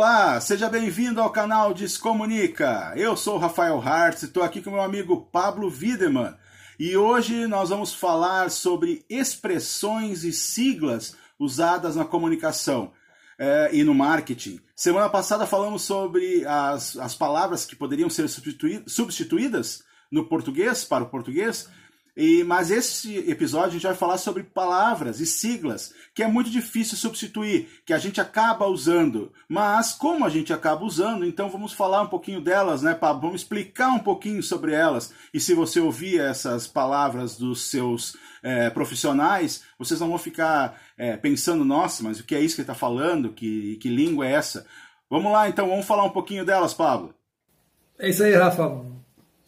Olá, 0.00 0.40
seja 0.40 0.66
bem-vindo 0.66 1.20
ao 1.20 1.28
canal 1.28 1.74
Descomunica. 1.74 2.94
Eu 2.96 3.18
sou 3.18 3.36
Rafael 3.36 3.78
Hartz 3.78 4.22
e 4.22 4.24
estou 4.24 4.42
aqui 4.42 4.62
com 4.62 4.70
meu 4.70 4.80
amigo 4.80 5.28
Pablo 5.30 5.68
Wiedemann. 5.70 6.34
E 6.78 6.96
hoje 6.96 7.46
nós 7.46 7.68
vamos 7.68 7.92
falar 7.92 8.50
sobre 8.50 9.04
expressões 9.10 10.24
e 10.24 10.32
siglas 10.32 11.14
usadas 11.38 11.96
na 11.96 12.06
comunicação 12.06 12.92
é, 13.38 13.68
e 13.74 13.84
no 13.84 13.92
marketing. 13.94 14.58
Semana 14.74 15.10
passada 15.10 15.44
falamos 15.44 15.82
sobre 15.82 16.46
as, 16.46 16.96
as 16.96 17.14
palavras 17.14 17.66
que 17.66 17.76
poderiam 17.76 18.08
ser 18.08 18.26
substituídas 18.86 19.84
no 20.10 20.24
português, 20.24 20.82
para 20.82 21.04
o 21.04 21.10
português, 21.10 21.68
e, 22.16 22.42
mas 22.44 22.70
esse 22.70 23.18
episódio 23.30 23.68
a 23.68 23.72
gente 23.72 23.86
vai 23.86 23.94
falar 23.94 24.18
sobre 24.18 24.42
palavras 24.42 25.20
e 25.20 25.26
siglas, 25.26 25.94
que 26.14 26.22
é 26.22 26.26
muito 26.26 26.50
difícil 26.50 26.96
substituir, 26.96 27.68
que 27.86 27.92
a 27.92 27.98
gente 27.98 28.20
acaba 28.20 28.66
usando. 28.66 29.32
Mas 29.48 29.92
como 29.92 30.24
a 30.24 30.28
gente 30.28 30.52
acaba 30.52 30.84
usando, 30.84 31.24
então 31.24 31.48
vamos 31.48 31.72
falar 31.72 32.02
um 32.02 32.08
pouquinho 32.08 32.40
delas, 32.40 32.82
né, 32.82 32.94
Pablo? 32.94 33.22
Vamos 33.22 33.42
explicar 33.42 33.92
um 33.92 33.98
pouquinho 33.98 34.42
sobre 34.42 34.72
elas. 34.72 35.12
E 35.32 35.40
se 35.40 35.54
você 35.54 35.80
ouvir 35.80 36.20
essas 36.20 36.66
palavras 36.66 37.36
dos 37.36 37.70
seus 37.70 38.16
é, 38.42 38.68
profissionais, 38.70 39.62
vocês 39.78 40.00
não 40.00 40.08
vão 40.08 40.18
ficar 40.18 40.80
é, 40.98 41.16
pensando, 41.16 41.64
nossa, 41.64 42.02
mas 42.02 42.20
o 42.20 42.24
que 42.24 42.34
é 42.34 42.40
isso 42.40 42.54
que 42.56 42.62
ele 42.62 42.70
está 42.70 42.74
falando? 42.74 43.32
Que, 43.32 43.76
que 43.76 43.88
língua 43.88 44.26
é 44.26 44.32
essa? 44.32 44.66
Vamos 45.08 45.32
lá, 45.32 45.48
então, 45.48 45.68
vamos 45.68 45.86
falar 45.86 46.04
um 46.04 46.10
pouquinho 46.10 46.44
delas, 46.44 46.74
Pablo. 46.74 47.14
É 47.98 48.08
isso 48.08 48.22
aí, 48.22 48.34
Rafa. 48.34 48.84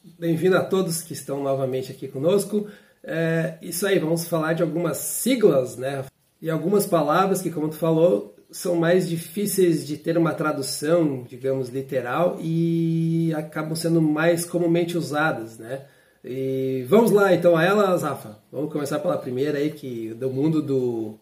Bem-vindo 0.04 0.56
a 0.56 0.64
todos 0.64 1.00
que 1.00 1.12
estão 1.12 1.44
novamente 1.44 1.92
aqui 1.92 2.08
conosco. 2.08 2.66
É, 3.04 3.56
isso 3.62 3.86
aí, 3.86 4.00
vamos 4.00 4.26
falar 4.26 4.52
de 4.52 4.60
algumas 4.60 4.96
siglas, 4.96 5.76
né? 5.76 6.04
E 6.40 6.50
algumas 6.50 6.84
palavras 6.86 7.40
que, 7.40 7.52
como 7.52 7.68
tu 7.68 7.76
falou, 7.76 8.34
são 8.50 8.74
mais 8.74 9.08
difíceis 9.08 9.86
de 9.86 9.96
ter 9.96 10.18
uma 10.18 10.34
tradução, 10.34 11.22
digamos, 11.22 11.68
literal 11.68 12.36
e 12.40 13.32
acabam 13.36 13.76
sendo 13.76 14.02
mais 14.02 14.44
comumente 14.44 14.98
usadas, 14.98 15.56
né? 15.56 15.84
E 16.24 16.84
vamos 16.88 17.12
lá 17.12 17.32
então 17.32 17.56
a 17.56 17.62
elas, 17.62 18.02
Rafa. 18.02 18.38
Vamos 18.50 18.72
começar 18.72 18.98
pela 18.98 19.16
primeira 19.16 19.58
aí, 19.58 19.70
que 19.70 20.14
do 20.14 20.28
mundo 20.30 20.60
do, 20.60 21.16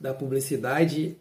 da 0.00 0.14
publicidade 0.14 1.18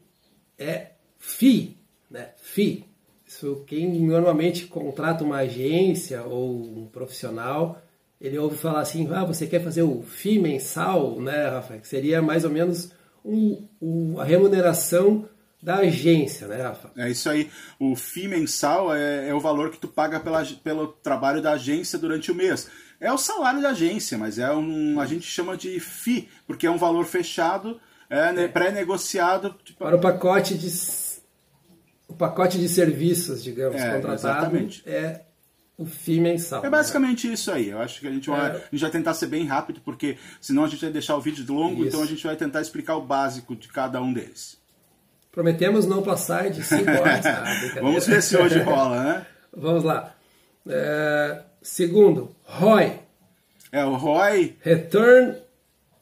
é 0.58 0.92
FI, 1.20 1.78
né? 2.10 2.30
FI. 2.38 2.91
Isso, 3.32 3.64
quem 3.66 3.90
normalmente 4.02 4.66
contrata 4.68 5.24
uma 5.24 5.38
agência 5.38 6.22
ou 6.24 6.52
um 6.52 6.86
profissional, 6.88 7.82
ele 8.20 8.38
ouve 8.38 8.58
falar 8.58 8.82
assim, 8.82 9.08
ah, 9.10 9.24
você 9.24 9.48
quer 9.48 9.64
fazer 9.64 9.84
o 9.84 10.04
FII 10.04 10.38
mensal, 10.38 11.18
né, 11.22 11.48
Rafa? 11.48 11.78
Que 11.78 11.88
seria 11.88 12.22
mais 12.22 12.44
ou 12.44 12.52
menos 12.52 12.92
um, 13.24 13.66
um, 13.82 14.20
a 14.20 14.26
remuneração 14.26 15.30
da 15.64 15.78
agência, 15.78 16.46
né, 16.46 16.62
Rafa? 16.62 16.92
É 16.98 17.10
isso 17.10 17.30
aí. 17.30 17.50
O 17.80 17.96
FII 17.96 18.28
mensal 18.28 18.94
é, 18.94 19.30
é 19.30 19.34
o 19.34 19.40
valor 19.40 19.72
que 19.72 19.80
tu 19.80 19.88
paga 19.88 20.20
pela, 20.20 20.46
pelo 20.62 20.88
trabalho 20.88 21.42
da 21.42 21.54
agência 21.54 21.98
durante 21.98 22.34
o 22.34 22.36
mês. 22.36 22.70
É 23.00 23.14
o 23.14 23.18
salário 23.18 23.62
da 23.62 23.70
agência, 23.70 24.18
mas 24.18 24.40
é 24.40 24.52
um. 24.54 25.00
A 25.00 25.06
gente 25.06 25.26
chama 25.26 25.56
de 25.56 25.80
FII, 25.80 26.28
porque 26.46 26.68
é 26.68 26.70
um 26.70 26.78
valor 26.78 27.06
fechado, 27.06 27.80
é, 28.10 28.34
né, 28.34 28.48
pré-negociado. 28.50 29.56
Tipo... 29.64 29.80
Para 29.80 29.96
o 29.96 30.02
pacote 30.02 30.58
de 30.58 30.70
pacote 32.22 32.60
de 32.60 32.70
serviços, 32.70 33.44
digamos, 33.44 33.82
é, 33.82 33.96
contratado 33.96 34.56
exatamente. 34.56 34.84
é 34.86 35.22
o 35.76 35.86
FII 35.86 36.20
mensal. 36.20 36.64
É 36.64 36.70
basicamente 36.70 37.28
né? 37.28 37.34
isso 37.34 37.52
aí. 37.52 37.70
Eu 37.70 37.80
acho 37.80 38.00
que 38.00 38.08
a 38.08 38.12
gente, 38.12 38.30
vai, 38.30 38.52
é. 38.52 38.54
a 38.54 38.58
gente 38.72 38.82
vai 38.82 38.92
tentar 38.92 39.16
ser 39.16 39.26
bem 39.26 39.48
rápido, 39.48 39.82
porque 39.84 40.18
senão 40.40 40.64
a 40.64 40.68
gente 40.68 40.82
vai 40.82 40.92
deixar 40.92 41.16
o 41.18 41.22
vídeo 41.22 41.44
longo, 41.52 41.80
isso. 41.80 41.88
então 41.88 42.04
a 42.04 42.06
gente 42.06 42.24
vai 42.24 42.36
tentar 42.36 42.62
explicar 42.62 42.96
o 42.96 43.02
básico 43.02 43.56
de 43.56 43.68
cada 43.68 44.00
um 44.00 44.14
deles. 44.14 44.56
Prometemos 45.32 45.88
não 45.88 46.04
passar 46.04 46.52
de 46.52 46.64
5 46.64 46.84
horas. 46.92 47.26
Ah, 47.26 47.80
Vamos 47.82 48.06
ver 48.06 48.22
se 48.22 48.38
hoje 48.38 48.60
rola, 48.60 49.04
né? 49.04 49.26
Vamos 49.52 49.84
lá. 49.84 50.14
É, 50.70 51.42
segundo, 51.60 52.36
ROI. 52.44 53.00
É, 53.72 53.84
o 53.84 53.96
ROI... 53.96 54.58
Return 54.62 55.38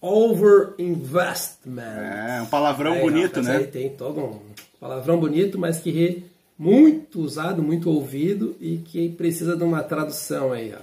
Over 0.02 0.74
Investment. 0.78 1.84
É, 1.84 2.42
um 2.42 2.46
palavrão 2.48 2.94
aí, 2.94 3.02
bonito, 3.02 3.42
né? 3.42 3.58
Aí 3.58 3.68
tem 3.68 3.90
todo 3.90 4.20
um 4.20 4.42
Palavrão 4.80 5.20
bonito, 5.20 5.60
mas 5.60 5.80
que 5.80 6.24
muito 6.58 7.22
usado, 7.22 7.64
muito 7.64 7.90
ouvido 7.90 8.56
e 8.60 8.78
que 8.78 9.10
precisa 9.10 9.56
de 9.56 9.64
uma 9.64 9.82
tradução 9.82 10.52
aí. 10.52 10.74
Ó. 10.74 10.82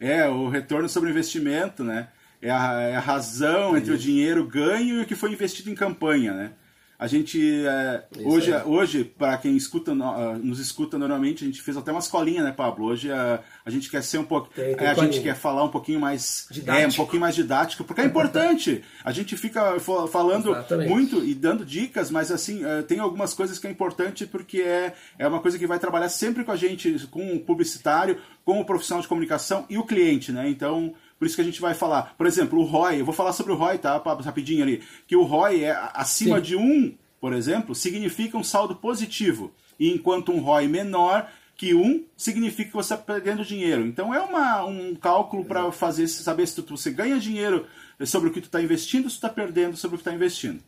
É, 0.00 0.28
o 0.28 0.48
retorno 0.48 0.88
sobre 0.88 1.10
investimento, 1.10 1.84
né? 1.84 2.08
É 2.42 2.50
a, 2.50 2.80
é 2.80 2.96
a 2.96 3.00
razão 3.00 3.76
entre 3.76 3.92
o 3.92 3.98
dinheiro 3.98 4.46
ganho 4.46 4.98
e 4.98 5.02
o 5.02 5.06
que 5.06 5.14
foi 5.14 5.32
investido 5.32 5.70
em 5.70 5.74
campanha, 5.74 6.34
né? 6.34 6.52
A 6.98 7.06
gente, 7.08 7.66
é, 7.66 8.04
hoje, 8.24 8.52
hoje 8.64 9.04
para 9.04 9.36
quem 9.36 9.56
escuta, 9.56 9.92
ah, 9.92 10.38
nos 10.40 10.60
escuta 10.60 10.96
normalmente, 10.96 11.42
a 11.42 11.46
gente 11.46 11.60
fez 11.60 11.76
até 11.76 11.90
uma 11.90 12.00
escolinha, 12.00 12.42
né, 12.42 12.52
Pablo? 12.52 12.86
Hoje 12.86 13.10
a, 13.10 13.40
a 13.64 13.70
gente 13.70 13.90
quer 13.90 14.02
ser 14.02 14.18
um 14.18 14.24
pouco. 14.24 14.48
Tem, 14.54 14.76
tem 14.76 14.86
a 14.86 14.94
gente 14.94 15.20
quer 15.20 15.34
falar 15.34 15.64
um 15.64 15.68
pouquinho 15.68 15.98
mais. 15.98 16.46
Didático. 16.50 16.84
É, 16.84 16.86
um 16.86 16.92
pouquinho 16.92 17.20
mais 17.20 17.34
didático, 17.34 17.82
porque 17.82 18.00
é 18.00 18.04
importante. 18.04 18.82
a 19.04 19.10
gente 19.10 19.36
fica 19.36 19.78
falando 19.80 20.50
Exatamente. 20.50 20.88
muito 20.88 21.24
e 21.24 21.34
dando 21.34 21.64
dicas, 21.64 22.10
mas 22.10 22.30
assim, 22.30 22.64
é, 22.64 22.82
tem 22.82 23.00
algumas 23.00 23.34
coisas 23.34 23.58
que 23.58 23.66
é 23.66 23.70
importante 23.70 24.24
porque 24.26 24.62
é, 24.62 24.94
é 25.18 25.26
uma 25.26 25.40
coisa 25.40 25.58
que 25.58 25.66
vai 25.66 25.80
trabalhar 25.80 26.08
sempre 26.08 26.44
com 26.44 26.52
a 26.52 26.56
gente, 26.56 27.08
com 27.10 27.34
o 27.34 27.40
publicitário, 27.40 28.18
com 28.44 28.60
o 28.60 28.64
profissional 28.64 29.02
de 29.02 29.08
comunicação 29.08 29.66
e 29.68 29.78
o 29.78 29.84
cliente, 29.84 30.30
né? 30.30 30.48
Então 30.48 30.94
por 31.24 31.28
isso 31.28 31.36
que 31.36 31.40
a 31.42 31.44
gente 31.44 31.60
vai 31.60 31.72
falar. 31.72 32.14
Por 32.18 32.26
exemplo, 32.26 32.60
o 32.60 32.64
ROI, 32.64 33.00
eu 33.00 33.04
vou 33.06 33.14
falar 33.14 33.32
sobre 33.32 33.50
o 33.50 33.56
ROI, 33.56 33.78
tá? 33.78 33.96
Rapidinho 33.96 34.62
ali. 34.62 34.82
Que 35.06 35.16
o 35.16 35.22
ROI 35.22 35.64
é 35.64 35.90
acima 35.94 36.36
Sim. 36.36 36.42
de 36.42 36.54
1, 36.54 36.94
por 37.18 37.32
exemplo, 37.32 37.74
significa 37.74 38.36
um 38.36 38.44
saldo 38.44 38.76
positivo. 38.76 39.50
E 39.80 39.90
enquanto 39.90 40.32
um 40.32 40.40
ROI 40.40 40.68
menor 40.68 41.26
que 41.56 41.72
1 41.72 42.04
significa 42.14 42.68
que 42.68 42.76
você 42.76 42.92
está 42.92 43.02
perdendo 43.02 43.42
dinheiro. 43.42 43.86
Então 43.86 44.12
é 44.12 44.20
uma, 44.20 44.66
um 44.66 44.94
cálculo 44.94 45.46
para 45.46 45.72
fazer 45.72 46.06
saber 46.08 46.46
se 46.46 46.60
tu, 46.60 46.76
você 46.76 46.90
ganha 46.90 47.18
dinheiro 47.18 47.64
sobre 48.04 48.28
o 48.28 48.32
que 48.32 48.42
tu 48.42 48.48
está 48.48 48.60
investindo 48.60 49.04
ou 49.04 49.10
se 49.10 49.16
tu 49.16 49.24
está 49.24 49.30
perdendo 49.30 49.78
sobre 49.78 49.94
o 49.94 49.98
que 49.98 50.02
está 50.02 50.12
investindo. 50.12 50.60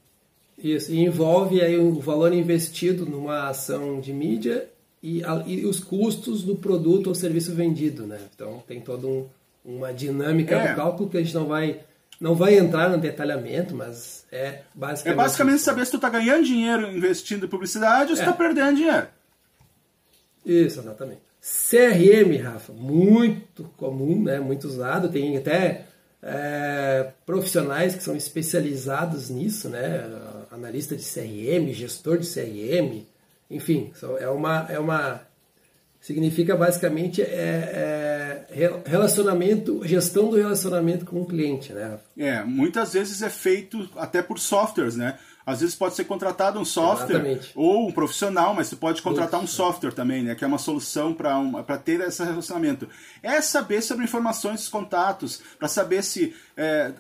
Isso, 0.57 0.91
e 0.91 1.01
envolve 1.01 1.61
aí 1.61 1.77
o 1.77 2.01
valor 2.01 2.33
investido 2.33 3.05
numa 3.05 3.51
ação 3.51 4.01
de 4.01 4.11
mídia 4.11 4.71
e, 5.03 5.21
e, 5.47 5.67
os 5.67 5.81
custos 5.81 6.43
do 6.43 6.57
produto 6.57 7.09
ou 7.09 7.15
serviço 7.15 7.55
vendido, 7.55 8.07
né? 8.07 8.19
Então 8.35 8.63
tem 8.67 8.81
todo 8.81 9.07
um, 9.07 9.27
uma 9.67 9.93
dinâmica 9.93 10.55
é. 10.55 10.69
do 10.71 10.77
cálculo 10.77 11.11
que 11.11 11.19
a 11.19 11.23
gente 11.23 11.35
não 11.35 11.47
vai 11.47 11.81
não 12.19 12.35
vai 12.35 12.55
entrar 12.55 12.89
no 12.89 12.97
detalhamento, 12.97 13.75
mas 13.75 14.25
é 14.33 14.63
basicamente. 14.75 15.15
É 15.15 15.23
basicamente 15.23 15.59
saber 15.61 15.85
se 15.85 15.91
tu 15.91 15.97
está 15.97 16.09
ganhando 16.09 16.45
dinheiro 16.45 16.91
investindo 16.91 17.45
em 17.45 17.49
publicidade 17.49 18.11
ou 18.11 18.17
se 18.17 18.23
está 18.23 18.33
é. 18.33 18.37
perdendo 18.37 18.77
dinheiro. 18.77 19.07
Isso, 20.45 20.81
exatamente. 20.81 21.21
CRM, 21.43 22.43
Rafa, 22.43 22.73
muito 22.73 23.65
comum, 23.77 24.23
né? 24.23 24.41
muito 24.41 24.67
usado. 24.67 25.11
Tem 25.11 25.37
até 25.37 25.85
é, 26.23 27.11
profissionais 27.27 27.95
que 27.95 28.03
são 28.03 28.17
especializados 28.17 29.29
nisso, 29.29 29.69
né? 29.69 30.09
analista 30.51 30.97
de 30.97 31.03
CRM, 31.03 31.73
gestor 31.73 32.19
de 32.19 32.27
CRM, 32.27 33.05
enfim, 33.51 33.93
é 34.19 34.29
uma, 34.29 34.67
é 34.69 34.79
uma 34.79 35.21
significa 36.07 36.55
basicamente 36.55 37.21
é, 37.21 38.47
é, 38.49 38.81
relacionamento, 38.87 39.81
gestão 39.85 40.31
do 40.31 40.37
relacionamento 40.37 41.05
com 41.05 41.21
o 41.21 41.27
cliente, 41.27 41.73
né? 41.73 41.99
É, 42.17 42.45
muitas 42.45 42.93
vezes 42.93 43.23
é 43.23 43.29
feito 43.29 43.91
até 43.97 44.23
por 44.23 44.39
softwares, 44.39 44.95
né? 44.95 45.19
Às 45.45 45.63
vezes 45.63 45.75
pode 45.75 45.97
ser 45.97 46.05
contratado 46.05 46.61
um 46.61 46.65
software 46.65 47.17
Exatamente. 47.17 47.51
ou 47.57 47.89
um 47.89 47.93
profissional, 47.93 48.55
mas 48.55 48.69
você 48.69 48.77
pode 48.77 49.03
contratar 49.03 49.41
um 49.41 49.49
software 49.49 49.91
também, 49.91 50.23
né? 50.23 50.37
Que 50.37 50.45
é 50.45 50.47
uma 50.47 50.59
solução 50.59 51.13
para 51.13 51.37
um, 51.41 51.61
ter 51.85 52.01
esse 52.01 52.23
relacionamento. 52.23 52.89
É 53.21 53.41
saber 53.41 53.83
sobre 53.83 54.05
informações 54.05 54.61
dos 54.61 54.69
contatos, 54.69 55.43
para 55.59 55.67
saber 55.67 56.05
se 56.05 56.33
é, 56.57 56.93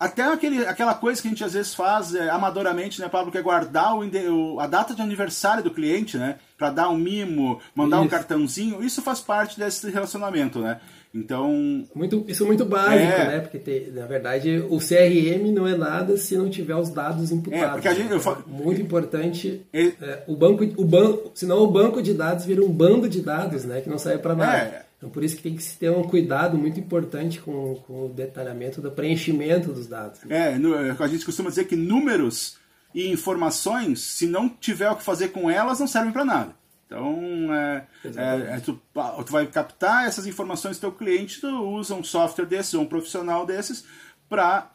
até 0.00 0.22
aquele, 0.22 0.66
aquela 0.66 0.94
coisa 0.94 1.20
que 1.20 1.28
a 1.28 1.30
gente 1.30 1.44
às 1.44 1.52
vezes 1.52 1.74
faz 1.74 2.14
é, 2.14 2.30
amadoramente, 2.30 2.98
né, 2.98 3.10
Pablo, 3.10 3.30
que 3.30 3.36
é 3.36 3.42
guardar 3.42 3.94
o, 3.94 4.58
a 4.58 4.66
data 4.66 4.94
de 4.94 5.02
aniversário 5.02 5.62
do 5.62 5.70
cliente, 5.70 6.16
né? 6.16 6.38
Para 6.56 6.70
dar 6.70 6.88
um 6.88 6.96
mimo, 6.96 7.60
mandar 7.74 7.96
isso. 7.96 8.06
um 8.06 8.08
cartãozinho, 8.08 8.82
isso 8.82 9.02
faz 9.02 9.20
parte 9.20 9.58
desse 9.58 9.90
relacionamento, 9.90 10.60
né? 10.60 10.80
Então. 11.14 11.86
Muito, 11.94 12.24
isso 12.26 12.42
é 12.42 12.46
muito 12.46 12.64
básico, 12.64 13.12
é. 13.12 13.28
né? 13.28 13.40
Porque, 13.40 13.58
te, 13.58 13.90
na 13.92 14.04
verdade, 14.06 14.64
o 14.68 14.78
CRM 14.78 15.52
não 15.52 15.66
é 15.66 15.76
nada 15.76 16.16
se 16.16 16.36
não 16.36 16.50
tiver 16.50 16.74
os 16.74 16.90
dados 16.90 17.30
imputados. 17.30 17.68
É, 17.68 17.72
porque 17.72 17.88
a 17.88 17.94
gente, 17.94 18.12
eu 18.12 18.20
falo... 18.20 18.44
Muito 18.46 18.80
importante. 18.80 19.64
É, 19.72 20.24
o 20.26 20.36
banco, 20.36 20.64
o 20.76 20.84
banco, 20.84 21.30
senão 21.34 21.58
o 21.58 21.70
banco 21.70 22.02
de 22.02 22.12
dados 22.14 22.44
vira 22.44 22.64
um 22.64 22.68
bando 22.68 23.08
de 23.08 23.20
dados, 23.20 23.64
né? 23.64 23.80
Que 23.80 23.88
não 23.88 23.98
serve 23.98 24.18
para 24.18 24.34
nada. 24.34 24.58
É. 24.58 24.84
Então, 24.96 25.10
por 25.10 25.22
isso 25.22 25.36
que 25.36 25.42
tem 25.42 25.54
que 25.54 25.62
se 25.62 25.78
ter 25.78 25.90
um 25.90 26.02
cuidado 26.02 26.56
muito 26.56 26.80
importante 26.80 27.38
com, 27.40 27.74
com 27.86 28.06
o 28.06 28.08
detalhamento 28.08 28.80
do 28.80 28.90
preenchimento 28.90 29.70
dos 29.70 29.86
dados. 29.86 30.20
É, 30.28 30.54
a 30.98 31.06
gente 31.06 31.26
costuma 31.26 31.50
dizer 31.50 31.64
que 31.64 31.76
números 31.76 32.56
e 32.94 33.10
informações, 33.10 34.00
se 34.00 34.26
não 34.26 34.48
tiver 34.48 34.90
o 34.90 34.96
que 34.96 35.02
fazer 35.02 35.28
com 35.28 35.50
elas, 35.50 35.80
não 35.80 35.86
servem 35.86 36.12
para 36.12 36.24
nada. 36.24 36.54
Então, 36.86 37.52
é, 37.52 37.86
é, 38.04 38.56
é, 38.56 38.60
tu, 38.60 38.80
tu, 39.26 39.32
vai 39.32 39.46
captar 39.46 40.06
essas 40.06 40.26
informações 40.26 40.76
do 40.76 40.82
teu 40.82 40.92
cliente, 40.92 41.40
tu 41.40 41.48
usa 41.48 41.94
um 41.94 42.04
software 42.04 42.46
desses, 42.46 42.74
ou 42.74 42.82
um 42.82 42.86
profissional 42.86 43.44
desses, 43.44 43.84
para 44.28 44.70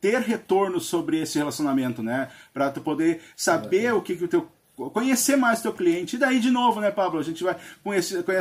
ter 0.00 0.20
retorno 0.20 0.80
sobre 0.80 1.20
esse 1.20 1.38
relacionamento, 1.38 2.02
né? 2.02 2.28
Para 2.52 2.70
tu 2.70 2.80
poder 2.80 3.20
saber 3.36 3.92
o 3.92 4.02
que, 4.02 4.16
que 4.16 4.24
o 4.24 4.28
teu 4.28 4.48
conhecer 4.90 5.36
mais 5.36 5.62
teu 5.62 5.72
cliente. 5.72 6.16
E 6.16 6.18
daí, 6.18 6.40
de 6.40 6.50
novo, 6.50 6.80
né, 6.80 6.90
Pablo? 6.90 7.20
A 7.20 7.22
gente 7.22 7.44
vai, 7.44 7.56
com 7.84 7.92
esse, 7.92 8.22
com, 8.22 8.32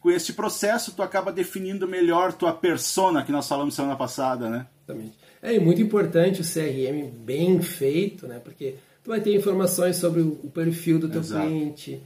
com 0.00 0.10
esse 0.10 0.32
processo, 0.32 0.92
tu 0.92 1.02
acaba 1.02 1.32
definindo 1.32 1.86
melhor 1.86 2.32
tua 2.32 2.52
persona, 2.52 3.22
que 3.22 3.30
nós 3.30 3.46
falamos 3.46 3.74
semana 3.74 3.96
passada, 3.96 4.48
né? 4.48 4.66
Exatamente. 4.84 5.25
É 5.46 5.60
muito 5.60 5.80
importante 5.80 6.40
o 6.40 6.44
CRM 6.44 7.08
bem 7.24 7.60
feito, 7.62 8.26
né? 8.26 8.40
Porque 8.42 8.74
tu 9.04 9.10
vai 9.10 9.20
ter 9.20 9.32
informações 9.32 9.96
sobre 9.96 10.20
o 10.20 10.50
perfil 10.52 10.98
do 10.98 11.08
teu 11.08 11.20
Exato. 11.20 11.46
cliente, 11.46 12.02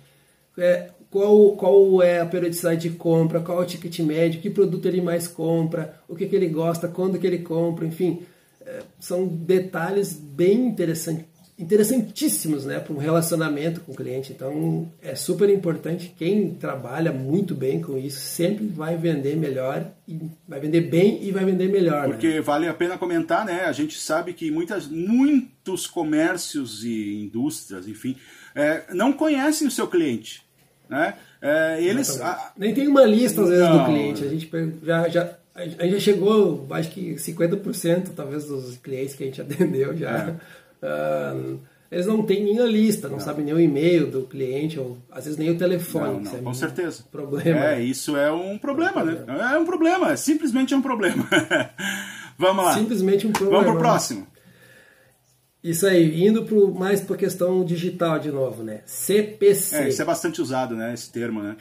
é, 0.59 0.91
qual, 1.11 1.53
qual 1.57 2.03
é 2.03 2.21
a 2.21 2.27
periodicidade 2.27 2.89
de 2.89 2.97
compra, 2.97 3.41
qual 3.41 3.61
é 3.61 3.65
o 3.65 3.67
ticket 3.67 3.99
médio, 4.01 4.43
que 4.43 4.51
produto 4.51 4.87
ele 4.87 5.01
mais 5.01 5.27
compra, 5.27 5.99
o 6.07 6.15
que, 6.15 6.27
que 6.27 6.37
ele 6.37 6.49
gosta, 6.49 6.87
quando 6.87 7.19
que 7.19 7.27
ele 7.27 7.39
compra, 7.39 7.87
enfim. 7.87 8.23
É, 8.61 8.81
são 8.99 9.27
detalhes 9.27 10.13
bem 10.13 10.67
interessantes 10.67 11.25
interessantíssimos 11.61 12.65
né, 12.65 12.81
para 12.81 12.95
um 12.95 12.97
relacionamento 12.97 13.83
com 13.83 13.93
o 13.93 13.95
cliente. 13.95 14.33
Então 14.33 14.91
é 15.03 15.15
super 15.15 15.51
importante. 15.51 16.15
Quem 16.17 16.55
trabalha 16.55 17.12
muito 17.12 17.55
bem 17.55 17.83
com 17.83 17.99
isso 17.99 18.19
sempre 18.19 18.67
vai 18.67 18.97
vender 18.97 19.37
melhor, 19.37 19.87
e 20.09 20.19
vai 20.49 20.59
vender 20.59 20.81
bem 20.81 21.23
e 21.23 21.31
vai 21.31 21.45
vender 21.45 21.69
melhor. 21.69 22.07
Porque 22.07 22.35
né? 22.35 22.41
vale 22.41 22.67
a 22.67 22.73
pena 22.73 22.97
comentar, 22.97 23.45
né? 23.45 23.67
A 23.67 23.73
gente 23.73 23.99
sabe 23.99 24.33
que 24.33 24.51
muitas, 24.51 24.89
muitos 24.89 25.87
comércios 25.87 26.83
e 26.83 27.25
indústrias, 27.25 27.87
enfim, 27.87 28.17
é, 28.55 28.85
não 28.95 29.13
conhecem 29.13 29.69
o 29.69 29.71
seu 29.71 29.87
cliente. 29.87 30.43
Né? 30.89 31.15
É, 31.43 31.83
eles 31.83 32.21
a... 32.21 32.53
nem 32.56 32.73
tem 32.73 32.89
uma 32.89 33.05
lista 33.05 33.43
às 33.43 33.51
vezes 33.51 33.65
não. 33.65 33.79
do 33.79 33.85
cliente. 33.85 34.25
A 34.25 34.29
gente 34.29 34.51
já, 34.83 35.09
já 35.09 35.37
a 35.55 35.65
gente 35.67 35.93
já 35.93 36.01
chegou, 36.01 36.67
acho 36.71 36.91
que 36.91 37.15
50% 37.17 38.09
talvez 38.17 38.47
dos 38.47 38.79
clientes 38.79 39.15
que 39.15 39.25
a 39.25 39.27
gente 39.27 39.41
atendeu 39.43 39.95
já. 39.95 40.11
É 40.11 40.61
Uh, 40.82 41.61
eles 41.91 42.06
não 42.06 42.23
têm 42.23 42.44
nem 42.44 42.61
a 42.61 42.67
lista, 42.67 43.09
não, 43.09 43.17
não. 43.17 43.25
sabem 43.25 43.44
nem 43.44 43.53
o 43.53 43.59
e-mail 43.59 44.06
do 44.06 44.23
cliente, 44.23 44.79
ou 44.79 44.97
às 45.11 45.25
vezes 45.25 45.38
nem 45.38 45.50
o 45.50 45.59
telefone. 45.59 46.23
Não, 46.23 46.32
não, 46.32 46.38
é 46.38 46.43
com 46.43 46.55
certeza. 46.55 47.05
Problema. 47.11 47.67
É, 47.67 47.82
isso 47.82 48.17
é 48.17 48.31
um 48.31 48.56
problema, 48.56 49.03
né? 49.03 49.25
É 49.53 49.59
um 49.59 49.65
problema, 49.65 50.17
simplesmente 50.17 50.73
é 50.73 50.77
um 50.77 50.82
problema. 50.82 51.29
Vamos 52.38 52.65
lá. 52.65 52.75
Simplesmente 52.75 53.27
um 53.27 53.32
problema. 53.32 53.65
Vamos 53.65 53.73
pro 53.73 53.82
próximo. 53.82 54.27
Isso 55.62 55.87
aí, 55.87 56.27
indo 56.27 56.44
pro, 56.44 56.73
mais 56.73 57.00
para 57.00 57.17
questão 57.17 57.65
digital 57.65 58.19
de 58.19 58.31
novo, 58.31 58.62
né? 58.62 58.82
CPC. 58.87 59.77
É, 59.77 59.88
isso 59.88 60.00
é 60.00 60.05
bastante 60.05 60.41
usado, 60.41 60.77
né? 60.77 60.94
Esse 60.94 61.11
termo, 61.11 61.43
né? 61.43 61.56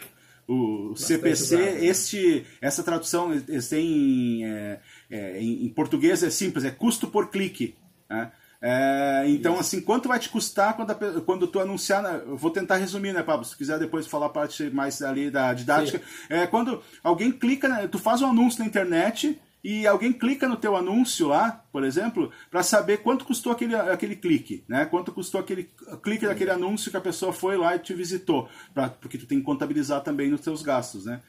O 0.47 0.91
bastante 0.91 1.07
CPC, 1.07 1.55
usado, 1.55 1.73
né? 1.73 1.85
este, 1.85 2.45
essa 2.61 2.83
tradução 2.83 3.31
têm 3.69 4.45
é, 4.45 4.79
é, 5.09 5.41
em, 5.41 5.65
em 5.65 5.69
português 5.69 6.23
é 6.23 6.29
simples, 6.29 6.63
é 6.63 6.71
custo 6.71 7.07
por 7.07 7.29
clique. 7.29 7.75
Né? 8.09 8.31
É, 8.61 9.23
então, 9.27 9.53
Isso. 9.53 9.61
assim, 9.61 9.81
quanto 9.81 10.09
vai 10.09 10.19
te 10.19 10.27
custar 10.27 10.75
quando, 10.75 10.91
a, 10.91 11.21
quando 11.21 11.47
tu 11.47 11.59
anunciar? 11.59 12.03
Eu 12.25 12.35
vou 12.35 12.51
tentar 12.51 12.75
resumir, 12.75 13.13
né, 13.13 13.23
Pablo? 13.23 13.45
Se 13.45 13.55
quiser 13.55 13.79
depois 13.79 14.05
falar 14.05 14.25
a 14.25 14.29
parte 14.29 14.69
mais 14.69 15.01
ali 15.01 15.31
da 15.31 15.53
didática. 15.53 16.01
É, 16.29 16.45
quando 16.45 16.81
alguém 17.03 17.31
clica, 17.31 17.69
né, 17.69 17.87
tu 17.87 17.97
faz 17.97 18.21
um 18.21 18.27
anúncio 18.27 18.59
na 18.59 18.65
internet 18.65 19.39
e 19.63 19.87
alguém 19.87 20.11
clica 20.11 20.47
no 20.47 20.57
teu 20.57 20.75
anúncio 20.75 21.27
lá, 21.27 21.63
por 21.71 21.83
exemplo, 21.83 22.31
para 22.49 22.63
saber 22.63 22.97
quanto 22.97 23.25
custou 23.25 23.51
aquele, 23.51 23.75
aquele 23.75 24.15
clique, 24.15 24.63
né? 24.67 24.85
Quanto 24.85 25.11
custou 25.11 25.39
aquele 25.39 25.69
clique 26.01 26.25
daquele 26.25 26.51
anúncio 26.51 26.91
que 26.91 26.97
a 26.97 27.01
pessoa 27.01 27.33
foi 27.33 27.57
lá 27.57 27.75
e 27.75 27.79
te 27.79 27.93
visitou, 27.93 28.49
pra, 28.73 28.89
porque 28.89 29.17
tu 29.17 29.25
tem 29.25 29.39
que 29.39 29.45
contabilizar 29.45 30.01
também 30.01 30.29
nos 30.29 30.41
teus 30.41 30.61
gastos, 30.61 31.05
né? 31.05 31.21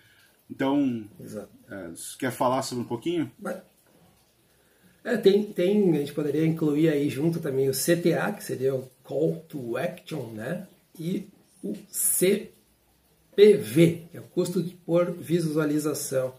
Então, 0.49 1.05
é, 1.71 1.91
quer 2.19 2.33
falar 2.33 2.63
sobre 2.63 2.85
um 2.85 2.89
pouquinho? 2.89 3.31
Mas 3.39 3.59
é, 5.05 5.17
tem, 5.17 5.45
tem, 5.45 5.91
a 5.95 5.99
gente 5.99 6.13
poderia 6.13 6.45
incluir 6.47 6.89
aí 6.89 7.09
junto 7.09 7.41
também 7.41 7.69
o 7.69 7.73
CTA, 7.73 8.33
que 8.33 8.45
seria 8.45 8.75
o 8.75 8.89
Call 9.03 9.45
to 9.49 9.77
Action, 9.77 10.27
né? 10.33 10.67
E 10.99 11.27
o 11.63 11.75
CPV, 11.89 12.51
que 14.11 14.17
é 14.17 14.21
o 14.21 14.25
custo 14.25 14.63
por 14.85 15.11
visualização. 15.11 16.35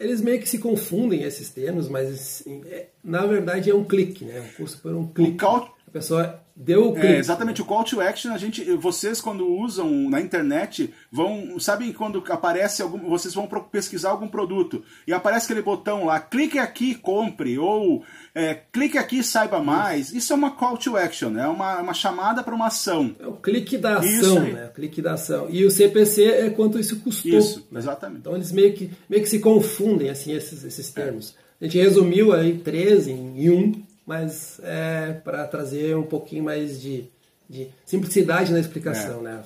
Eles 0.00 0.20
meio 0.20 0.40
que 0.40 0.48
se 0.48 0.58
confundem 0.58 1.22
esses 1.22 1.50
termos, 1.50 1.88
mas 1.88 2.44
é, 2.66 2.88
na 3.04 3.24
verdade 3.26 3.70
é 3.70 3.74
um 3.74 3.84
clique, 3.84 4.24
né? 4.24 4.40
Um 4.40 4.56
custo 4.56 4.78
por 4.80 4.94
um 4.94 5.06
clique. 5.06 5.32
O 5.32 5.36
call... 5.36 5.76
A 5.86 5.92
pessoa 5.92 6.40
Deu 6.62 6.94
é, 6.94 7.16
exatamente 7.16 7.62
o 7.62 7.64
call 7.64 7.82
to 7.84 8.02
action, 8.02 8.34
a 8.34 8.36
gente, 8.36 8.62
vocês 8.72 9.18
quando 9.18 9.48
usam 9.48 10.10
na 10.10 10.20
internet 10.20 10.92
vão, 11.10 11.58
sabem 11.58 11.90
quando 11.90 12.22
aparece 12.28 12.82
algum, 12.82 12.98
vocês 13.08 13.32
vão 13.32 13.48
pesquisar 13.72 14.10
algum 14.10 14.28
produto 14.28 14.84
e 15.06 15.12
aparece 15.14 15.46
aquele 15.46 15.62
botão 15.62 16.04
lá, 16.04 16.20
clique 16.20 16.58
aqui, 16.58 16.94
compre 16.94 17.58
ou 17.58 18.04
é, 18.34 18.54
clique 18.70 18.98
aqui, 18.98 19.22
saiba 19.22 19.58
mais. 19.60 20.12
Isso 20.12 20.34
é 20.34 20.36
uma 20.36 20.50
call 20.50 20.76
to 20.76 20.98
action, 20.98 21.34
é 21.38 21.48
uma, 21.48 21.80
uma 21.80 21.94
chamada 21.94 22.42
para 22.42 22.54
uma 22.54 22.66
ação. 22.66 23.16
É 23.18 23.26
o 23.26 23.36
clique 23.36 23.78
da 23.78 23.96
ação, 23.96 24.40
né? 24.40 24.66
O 24.66 24.74
clique 24.74 25.00
da 25.00 25.14
ação. 25.14 25.46
E 25.48 25.64
o 25.64 25.70
CPC 25.70 26.24
é 26.24 26.50
quanto 26.50 26.78
isso 26.78 27.00
custou. 27.00 27.38
Isso, 27.38 27.66
né? 27.70 27.78
exatamente. 27.78 28.20
Então 28.20 28.34
eles 28.34 28.52
meio 28.52 28.74
que 28.74 28.90
meio 29.08 29.22
que 29.22 29.30
se 29.30 29.38
confundem 29.38 30.10
assim 30.10 30.32
esses, 30.34 30.62
esses 30.62 30.90
termos. 30.90 31.34
É. 31.58 31.64
A 31.64 31.64
gente 31.64 31.78
resumiu 31.78 32.34
aí 32.34 32.58
três 32.58 33.08
em, 33.08 33.44
em 33.44 33.48
um 33.50 33.89
mas 34.10 34.58
é 34.64 35.12
para 35.22 35.46
trazer 35.46 35.96
um 35.96 36.02
pouquinho 36.02 36.42
mais 36.42 36.82
de, 36.82 37.04
de 37.48 37.68
simplicidade 37.86 38.52
na 38.52 38.58
explicação, 38.58 39.20
é. 39.20 39.22
né? 39.22 39.44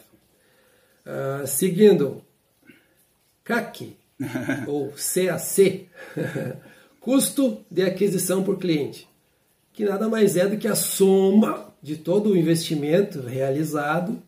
Uh, 1.04 1.46
seguindo, 1.46 2.22
CAC, 3.44 3.94
ou 4.66 4.90
CAC, 4.92 5.86
custo 6.98 7.58
de 7.70 7.82
aquisição 7.82 8.42
por 8.42 8.58
cliente, 8.58 9.06
que 9.70 9.84
nada 9.84 10.08
mais 10.08 10.34
é 10.34 10.48
do 10.48 10.56
que 10.56 10.66
a 10.66 10.74
soma 10.74 11.70
de 11.82 11.96
todo 11.96 12.30
o 12.30 12.36
investimento 12.36 13.20
realizado 13.20 14.18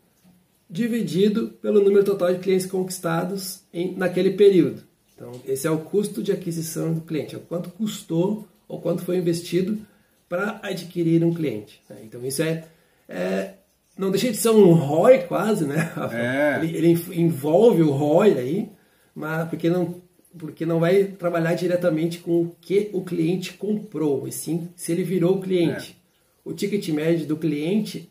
dividido 0.68 1.48
pelo 1.62 1.80
número 1.80 2.04
total 2.04 2.34
de 2.34 2.40
clientes 2.40 2.66
conquistados 2.66 3.62
em, 3.72 3.96
naquele 3.96 4.32
período. 4.32 4.82
Então, 5.14 5.32
esse 5.46 5.66
é 5.66 5.70
o 5.70 5.78
custo 5.78 6.22
de 6.22 6.30
aquisição 6.30 6.92
do 6.92 7.00
cliente, 7.00 7.34
é 7.34 7.38
o 7.38 7.40
quanto 7.40 7.70
custou 7.70 8.46
ou 8.68 8.82
quanto 8.82 9.02
foi 9.02 9.16
investido 9.16 9.80
para 10.28 10.60
adquirir 10.62 11.24
um 11.24 11.32
cliente. 11.32 11.82
Né? 11.88 11.98
Então 12.04 12.24
isso 12.24 12.42
é, 12.42 12.64
é, 13.08 13.54
não 13.96 14.10
deixa 14.10 14.30
de 14.30 14.36
ser 14.36 14.50
um 14.50 14.72
ROI 14.72 15.24
quase, 15.24 15.66
né? 15.66 15.92
É. 16.12 16.58
Ele, 16.62 16.76
ele, 16.76 17.20
envolve 17.20 17.82
o 17.82 17.90
ROI 17.90 18.38
aí, 18.38 18.68
mas 19.14 19.48
porque 19.48 19.68
não 19.68 20.02
porque 20.38 20.66
não 20.66 20.78
vai 20.78 21.04
trabalhar 21.04 21.54
diretamente 21.54 22.18
com 22.18 22.42
o 22.42 22.56
que 22.60 22.90
o 22.92 23.02
cliente 23.02 23.54
comprou, 23.54 24.28
e 24.28 24.32
sim 24.32 24.68
se 24.76 24.92
ele 24.92 25.02
virou 25.02 25.36
o 25.36 25.40
cliente. 25.40 25.96
É. 26.44 26.50
O 26.50 26.52
ticket 26.52 26.86
médio 26.90 27.26
do 27.26 27.36
cliente 27.36 28.10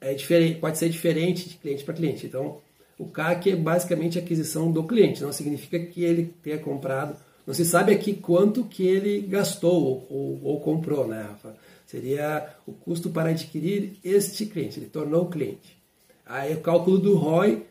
é 0.00 0.14
diferente, 0.14 0.60
pode 0.60 0.78
ser 0.78 0.88
diferente 0.88 1.48
de 1.48 1.56
cliente 1.56 1.82
para 1.82 1.94
cliente. 1.94 2.26
Então, 2.26 2.58
o 2.96 3.06
CAC 3.06 3.50
é 3.50 3.56
basicamente 3.56 4.18
a 4.18 4.22
aquisição 4.22 4.70
do 4.70 4.84
cliente, 4.84 5.22
não 5.22 5.32
significa 5.32 5.78
que 5.78 6.04
ele 6.04 6.32
tenha 6.42 6.58
comprado 6.58 7.16
não 7.48 7.54
se 7.54 7.64
sabe 7.64 7.94
aqui 7.94 8.12
quanto 8.12 8.62
que 8.62 8.86
ele 8.86 9.22
gastou 9.22 10.06
ou, 10.10 10.38
ou, 10.42 10.60
comprou, 10.60 11.08
né, 11.08 11.22
Rafa? 11.30 11.56
Seria 11.86 12.46
o 12.66 12.72
custo 12.72 13.08
para 13.08 13.30
adquirir 13.30 13.94
este 14.04 14.44
cliente, 14.44 14.78
ele 14.78 14.90
tornou 14.90 15.22
o 15.22 15.30
cliente. 15.30 15.78
Aí 16.26 16.52
o 16.52 16.60
cálculo 16.60 16.98
do 16.98 17.16
ROI 17.16 17.62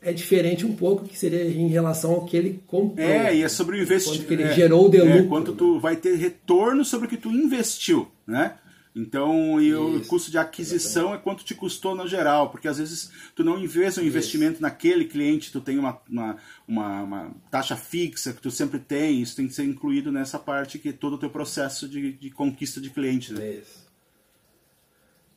é 0.00 0.12
diferente 0.12 0.64
um 0.64 0.76
pouco, 0.76 1.06
que 1.06 1.18
seria 1.18 1.42
em 1.42 1.66
relação 1.66 2.12
ao 2.12 2.24
que 2.24 2.36
ele 2.36 2.62
comprou. 2.68 3.04
É, 3.04 3.34
e 3.34 3.42
é 3.42 3.48
sobre 3.48 3.78
o 3.78 3.82
investimento. 3.82 4.20
Quanto 4.20 4.28
que 4.28 4.34
ele 4.34 4.42
é, 4.44 4.54
gerou 4.54 4.88
de 4.88 4.98
é, 4.98 5.02
lucro. 5.02 5.28
Quanto 5.28 5.52
tu 5.54 5.80
vai 5.80 5.96
ter 5.96 6.14
retorno 6.14 6.84
sobre 6.84 7.08
o 7.08 7.10
que 7.10 7.16
tu 7.16 7.30
investiu, 7.30 8.06
né? 8.24 8.54
Então, 8.96 9.60
e 9.60 9.70
Isso, 9.70 9.96
o 9.96 10.06
custo 10.06 10.30
de 10.30 10.38
aquisição 10.38 11.02
exatamente. 11.02 11.20
é 11.20 11.24
quanto 11.24 11.44
te 11.44 11.52
custou 11.52 11.96
no 11.96 12.06
geral, 12.06 12.50
porque 12.50 12.68
às 12.68 12.78
vezes 12.78 13.10
tu 13.34 13.42
não 13.42 13.58
investe 13.58 13.98
um 13.98 14.04
investimento 14.04 14.54
Isso. 14.54 14.62
naquele 14.62 15.04
cliente, 15.06 15.50
tu 15.50 15.60
tem 15.60 15.78
uma, 15.78 16.00
uma, 16.08 16.36
uma, 16.68 17.02
uma, 17.02 17.34
taxa 17.50 17.74
fixa 17.74 18.32
que 18.32 18.40
tu 18.40 18.52
sempre 18.52 18.78
tem, 18.78 19.20
isso 19.20 19.34
tem 19.34 19.48
que 19.48 19.54
ser 19.54 19.64
incluído 19.64 20.12
nessa 20.12 20.38
parte 20.38 20.78
que 20.78 20.90
é 20.90 20.92
todo 20.92 21.14
o 21.14 21.18
teu 21.18 21.28
processo 21.28 21.88
de, 21.88 22.12
de 22.12 22.30
conquista 22.30 22.80
de 22.80 22.88
cliente. 22.88 23.32
Né? 23.32 23.54
Isso. 23.54 23.84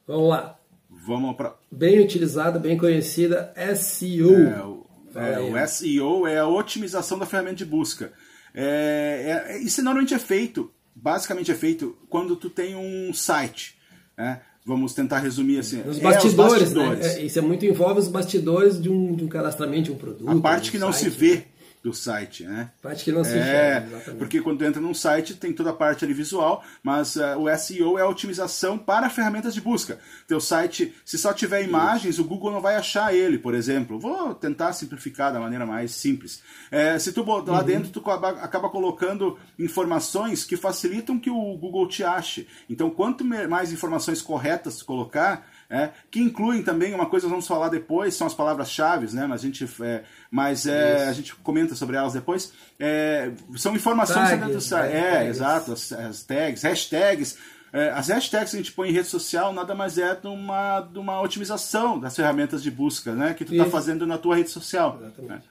Vamos 0.06 0.30
lá. 0.30 0.60
Vamos 0.88 1.36
para. 1.36 1.56
Bem 1.72 2.00
utilizada, 2.00 2.60
bem 2.60 2.78
conhecida, 2.78 3.54
SEO. 3.76 4.36
É, 4.36 4.64
o, 4.64 4.86
é, 5.16 5.64
o 5.64 5.68
SEO 5.68 6.28
é 6.28 6.38
a 6.38 6.48
otimização 6.48 7.18
da 7.18 7.26
ferramenta 7.26 7.56
de 7.56 7.66
busca. 7.66 8.14
É, 8.54 9.46
é, 9.50 9.58
isso 9.60 9.84
normalmente 9.84 10.14
é 10.14 10.20
feito 10.20 10.72
basicamente 11.02 11.52
é 11.52 11.56
feito 11.56 11.96
quando 12.10 12.36
tu 12.36 12.50
tem 12.50 12.76
um 12.76 13.14
site. 13.14 13.78
Né? 14.18 14.42
Vamos 14.66 14.94
tentar 14.94 15.20
resumir 15.20 15.60
assim. 15.60 15.82
Os 15.88 16.00
bastidores, 16.00 16.24
é, 16.24 16.28
os 16.28 16.34
bastidores. 16.34 17.00
Né? 17.00 17.14
É, 17.14 17.26
isso 17.26 17.40
é 17.40 17.42
muito 17.42 17.66
envolve 17.66 18.00
os 18.00 18.08
bastidores 18.08 18.82
de 18.82 18.90
um, 18.90 19.16
de 19.16 19.24
um 19.24 19.28
cadastramento 19.28 19.84
de 19.84 19.92
um 19.92 19.96
produto. 19.96 20.30
A 20.30 20.42
parte 20.42 20.72
que 20.72 20.78
não 20.78 20.92
site. 20.92 21.12
se 21.12 21.18
vê 21.18 21.46
do 21.88 21.94
site, 21.94 22.44
né? 22.44 22.70
Parte 22.82 23.06
que 23.06 23.12
não 23.14 23.24
se 23.24 23.38
é, 23.38 23.78
exatamente. 23.88 24.20
Porque 24.20 24.42
quando 24.42 24.64
entra 24.66 24.82
num 24.82 24.94
site 24.94 25.36
tem 25.36 25.54
toda 25.54 25.70
a 25.70 25.74
parte 25.74 26.04
ali 26.04 26.14
visual, 26.14 26.62
mas 26.84 27.16
uh, 27.16 27.40
o 27.40 27.58
SEO 27.58 27.98
é 27.98 28.02
a 28.02 28.10
otimização 28.10 28.78
para 28.78 29.10
ferramentas 29.10 29.54
de 29.54 29.62
busca. 29.62 29.98
Teu 30.28 30.42
site, 30.42 30.94
se 31.06 31.18
só 31.18 31.32
tiver 31.32 31.64
imagens, 31.64 32.16
Isso. 32.16 32.24
o 32.24 32.28
Google 32.28 32.52
não 32.52 32.60
vai 32.60 32.76
achar 32.76 33.16
ele, 33.16 33.38
por 33.38 33.54
exemplo. 33.56 33.98
Vou 33.98 34.36
tentar 34.36 34.74
simplificar 34.74 35.32
da 35.32 35.40
maneira 35.40 35.66
mais 35.66 35.92
simples. 35.92 36.42
É, 36.70 37.00
se 37.00 37.14
tu 37.14 37.24
lá 37.24 37.60
uhum. 37.60 37.64
dentro 37.64 37.90
tu 37.90 38.10
acaba 38.10 38.70
colocando 38.70 39.40
informações 39.58 40.44
que 40.44 40.58
facilitam 40.58 41.18
que 41.18 41.30
o 41.30 41.58
Google 41.58 41.88
te 41.88 42.04
ache. 42.04 42.48
Então, 42.70 42.90
quanto 42.90 43.24
mais 43.24 43.72
informações 43.72 44.22
corretas 44.22 44.78
tu 44.78 44.86
colocar, 44.86 45.48
é, 45.70 45.90
que 46.10 46.22
incluem 46.22 46.64
também 46.64 46.94
uma 46.94 47.08
coisa 47.08 47.26
que 47.26 47.30
vamos 47.30 47.48
falar 47.48 47.70
depois, 47.70 48.14
são 48.14 48.26
as 48.26 48.34
palavras-chave, 48.34 49.14
né? 49.14 49.28
Mas 49.28 49.42
a 49.42 49.44
gente, 49.46 49.70
é, 49.82 50.04
mas 50.32 50.66
é, 50.66 51.08
a 51.08 51.14
gente 51.14 51.36
comenta 51.36 51.76
sobre 51.76 51.98
elas 51.98 52.14
depois. 52.14 52.54
É, 52.80 53.32
são 53.58 53.76
informações 53.76 54.30
Tags, 54.30 54.54
do 54.54 54.62
site. 54.62 54.94
né? 54.94 55.26
É, 55.26 55.28
exato, 55.28 55.74
as, 55.74 55.92
as 55.92 56.24
tags, 56.24 56.64
hashtags. 56.64 57.38
É, 57.74 57.90
as 57.90 58.08
hashtags 58.08 58.52
que 58.52 58.56
a 58.56 58.60
gente 58.60 58.72
põe 58.72 58.90
em 58.90 58.94
rede 58.94 59.10
social 59.10 59.52
nada 59.52 59.76
mais 59.76 59.98
é 59.98 60.16
de 60.16 60.28
uma, 60.28 60.80
de 60.80 60.98
uma 60.98 61.22
otimização 61.22 62.00
das 62.00 62.16
ferramentas 62.16 62.64
de 62.64 62.72
busca, 62.72 63.14
né? 63.14 63.34
Que 63.34 63.44
tu 63.44 63.54
está 63.54 63.66
fazendo 63.66 64.08
na 64.08 64.18
tua 64.18 64.38
rede 64.38 64.50
social. 64.50 64.98
Exatamente. 65.02 65.30
né? 65.30 65.42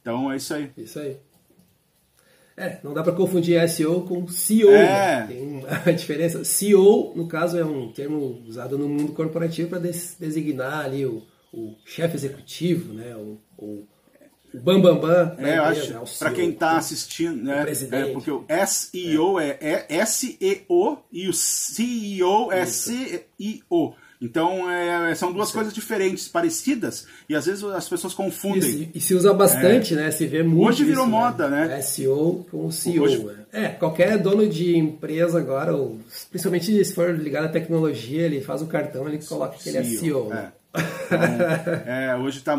Então 0.00 0.32
é 0.32 0.36
isso 0.36 0.54
aí. 0.54 0.72
Isso 0.76 0.98
aí. 0.98 1.18
É, 2.56 2.78
não 2.82 2.94
dá 2.94 3.02
para 3.02 3.12
confundir 3.12 3.68
SEO 3.68 4.00
com 4.02 4.26
CEO. 4.28 4.70
É. 4.70 4.82
né? 4.82 5.26
Tem 5.28 5.42
uma 5.42 5.92
diferença. 5.92 6.42
CEO, 6.42 7.12
no 7.14 7.28
caso, 7.28 7.58
é 7.58 7.64
um 7.64 7.92
termo 7.92 8.42
usado 8.46 8.78
no 8.78 8.88
mundo 8.88 9.12
corporativo 9.12 9.68
para 9.68 9.78
designar 9.78 10.86
ali 10.86 11.04
o, 11.04 11.22
o 11.52 11.74
chefe 11.84 12.16
executivo, 12.16 12.94
né? 12.94 13.14
o, 13.14 13.38
o, 13.58 13.84
o 14.54 14.58
bambambam 14.58 15.00
da 15.02 15.36
É, 15.38 15.58
eu 15.58 15.62
empresa, 15.62 15.62
acho, 15.62 15.92
né? 15.92 16.00
O 16.00 16.18
para 16.18 16.30
quem 16.30 16.50
está 16.50 16.76
assistindo, 16.78 17.42
né? 17.42 17.62
presidente. 17.62 18.10
É, 18.10 18.12
porque 18.12 18.30
o 18.30 18.44
SEO 18.66 19.38
é, 19.38 19.58
é 19.60 20.06
SEO 20.06 21.04
e 21.12 21.28
o 21.28 21.32
CEO 21.34 22.50
é 22.52 22.64
CIO. 22.64 23.94
Então 24.20 24.70
é, 24.70 25.14
são 25.14 25.32
duas 25.32 25.50
coisas 25.50 25.72
diferentes, 25.72 26.26
parecidas, 26.26 27.06
e 27.28 27.34
às 27.34 27.46
vezes 27.46 27.62
as 27.64 27.88
pessoas 27.88 28.14
confundem. 28.14 28.58
Isso, 28.82 28.88
e 28.94 29.00
se 29.00 29.14
usa 29.14 29.32
bastante, 29.34 29.94
né? 29.94 30.10
Se 30.10 30.26
vê 30.26 30.42
muito. 30.42 30.68
Hoje 30.68 30.84
virou 30.84 31.04
isso, 31.04 31.10
moda, 31.10 31.48
né? 31.48 31.80
SEO 31.82 32.46
com 32.50 32.70
CEO. 32.70 33.04
Hoje- 33.04 33.24
né? 33.24 33.34
É, 33.52 33.68
qualquer 33.68 34.18
dono 34.18 34.48
de 34.48 34.76
empresa 34.76 35.38
agora, 35.38 35.74
ou, 35.74 35.98
principalmente 36.30 36.84
se 36.84 36.94
for 36.94 37.14
ligado 37.14 37.44
à 37.44 37.48
tecnologia, 37.48 38.22
ele 38.22 38.40
faz 38.40 38.62
o 38.62 38.66
cartão, 38.66 39.06
ele 39.08 39.18
coloca 39.18 39.56
que 39.58 39.68
ele 39.68 39.78
é 39.78 39.84
CEO. 39.84 40.28
né? 40.28 40.52
É. 40.52 40.66
Então, 41.06 41.18
é, 41.86 42.16
hoje 42.16 42.38
está 42.38 42.56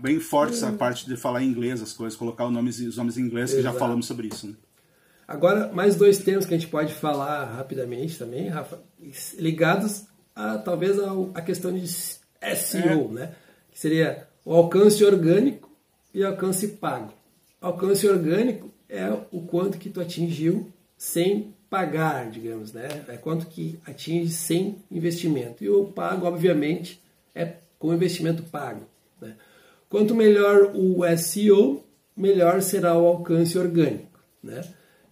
bem 0.00 0.20
forte 0.20 0.54
essa 0.54 0.70
parte 0.72 1.06
de 1.06 1.16
falar 1.16 1.42
em 1.42 1.48
inglês 1.48 1.82
as 1.82 1.92
coisas, 1.92 2.16
colocar 2.16 2.46
os 2.46 2.52
nomes, 2.52 2.78
os 2.80 2.96
nomes 2.96 3.18
em 3.18 3.22
inglês, 3.22 3.50
que 3.50 3.56
já 3.56 3.70
Exato. 3.70 3.78
falamos 3.78 4.06
sobre 4.06 4.28
isso. 4.28 4.46
Né? 4.48 4.54
Agora, 5.26 5.70
mais 5.72 5.96
dois 5.96 6.18
termos 6.18 6.46
que 6.46 6.54
a 6.54 6.58
gente 6.58 6.70
pode 6.70 6.94
falar 6.94 7.44
rapidamente 7.44 8.18
também, 8.18 8.48
Rafa, 8.48 8.78
ligados 9.38 10.04
a 10.38 10.56
talvez 10.58 10.98
ao- 11.00 11.30
a 11.34 11.42
questão 11.42 11.72
de 11.72 11.86
SEO, 11.88 13.08
né? 13.12 13.34
Que 13.72 13.78
seria 13.78 14.26
o 14.44 14.54
alcance 14.54 15.04
orgânico 15.04 15.68
e 16.14 16.22
o 16.22 16.26
alcance 16.28 16.68
pago. 16.68 17.12
Alcance 17.60 18.06
orgânico 18.08 18.70
é 18.88 19.10
o 19.32 19.42
quanto 19.42 19.78
que 19.78 19.90
tu 19.90 20.00
atingiu 20.00 20.72
sem 20.96 21.52
pagar, 21.68 22.30
digamos, 22.30 22.72
né? 22.72 22.88
É 23.08 23.16
quanto 23.16 23.46
que 23.46 23.78
atinge 23.84 24.30
sem 24.32 24.76
investimento. 24.90 25.62
E 25.64 25.68
o 25.68 25.84
pago, 25.86 26.24
obviamente, 26.26 27.02
é 27.34 27.54
com 27.78 27.92
investimento 27.92 28.42
pago. 28.44 28.86
Né? 29.20 29.34
Quanto 29.90 30.14
melhor 30.14 30.70
o 30.74 31.04
SEO, 31.16 31.84
melhor 32.16 32.62
será 32.62 32.96
o 32.96 33.06
alcance 33.06 33.58
orgânico, 33.58 34.18
né? 34.42 34.62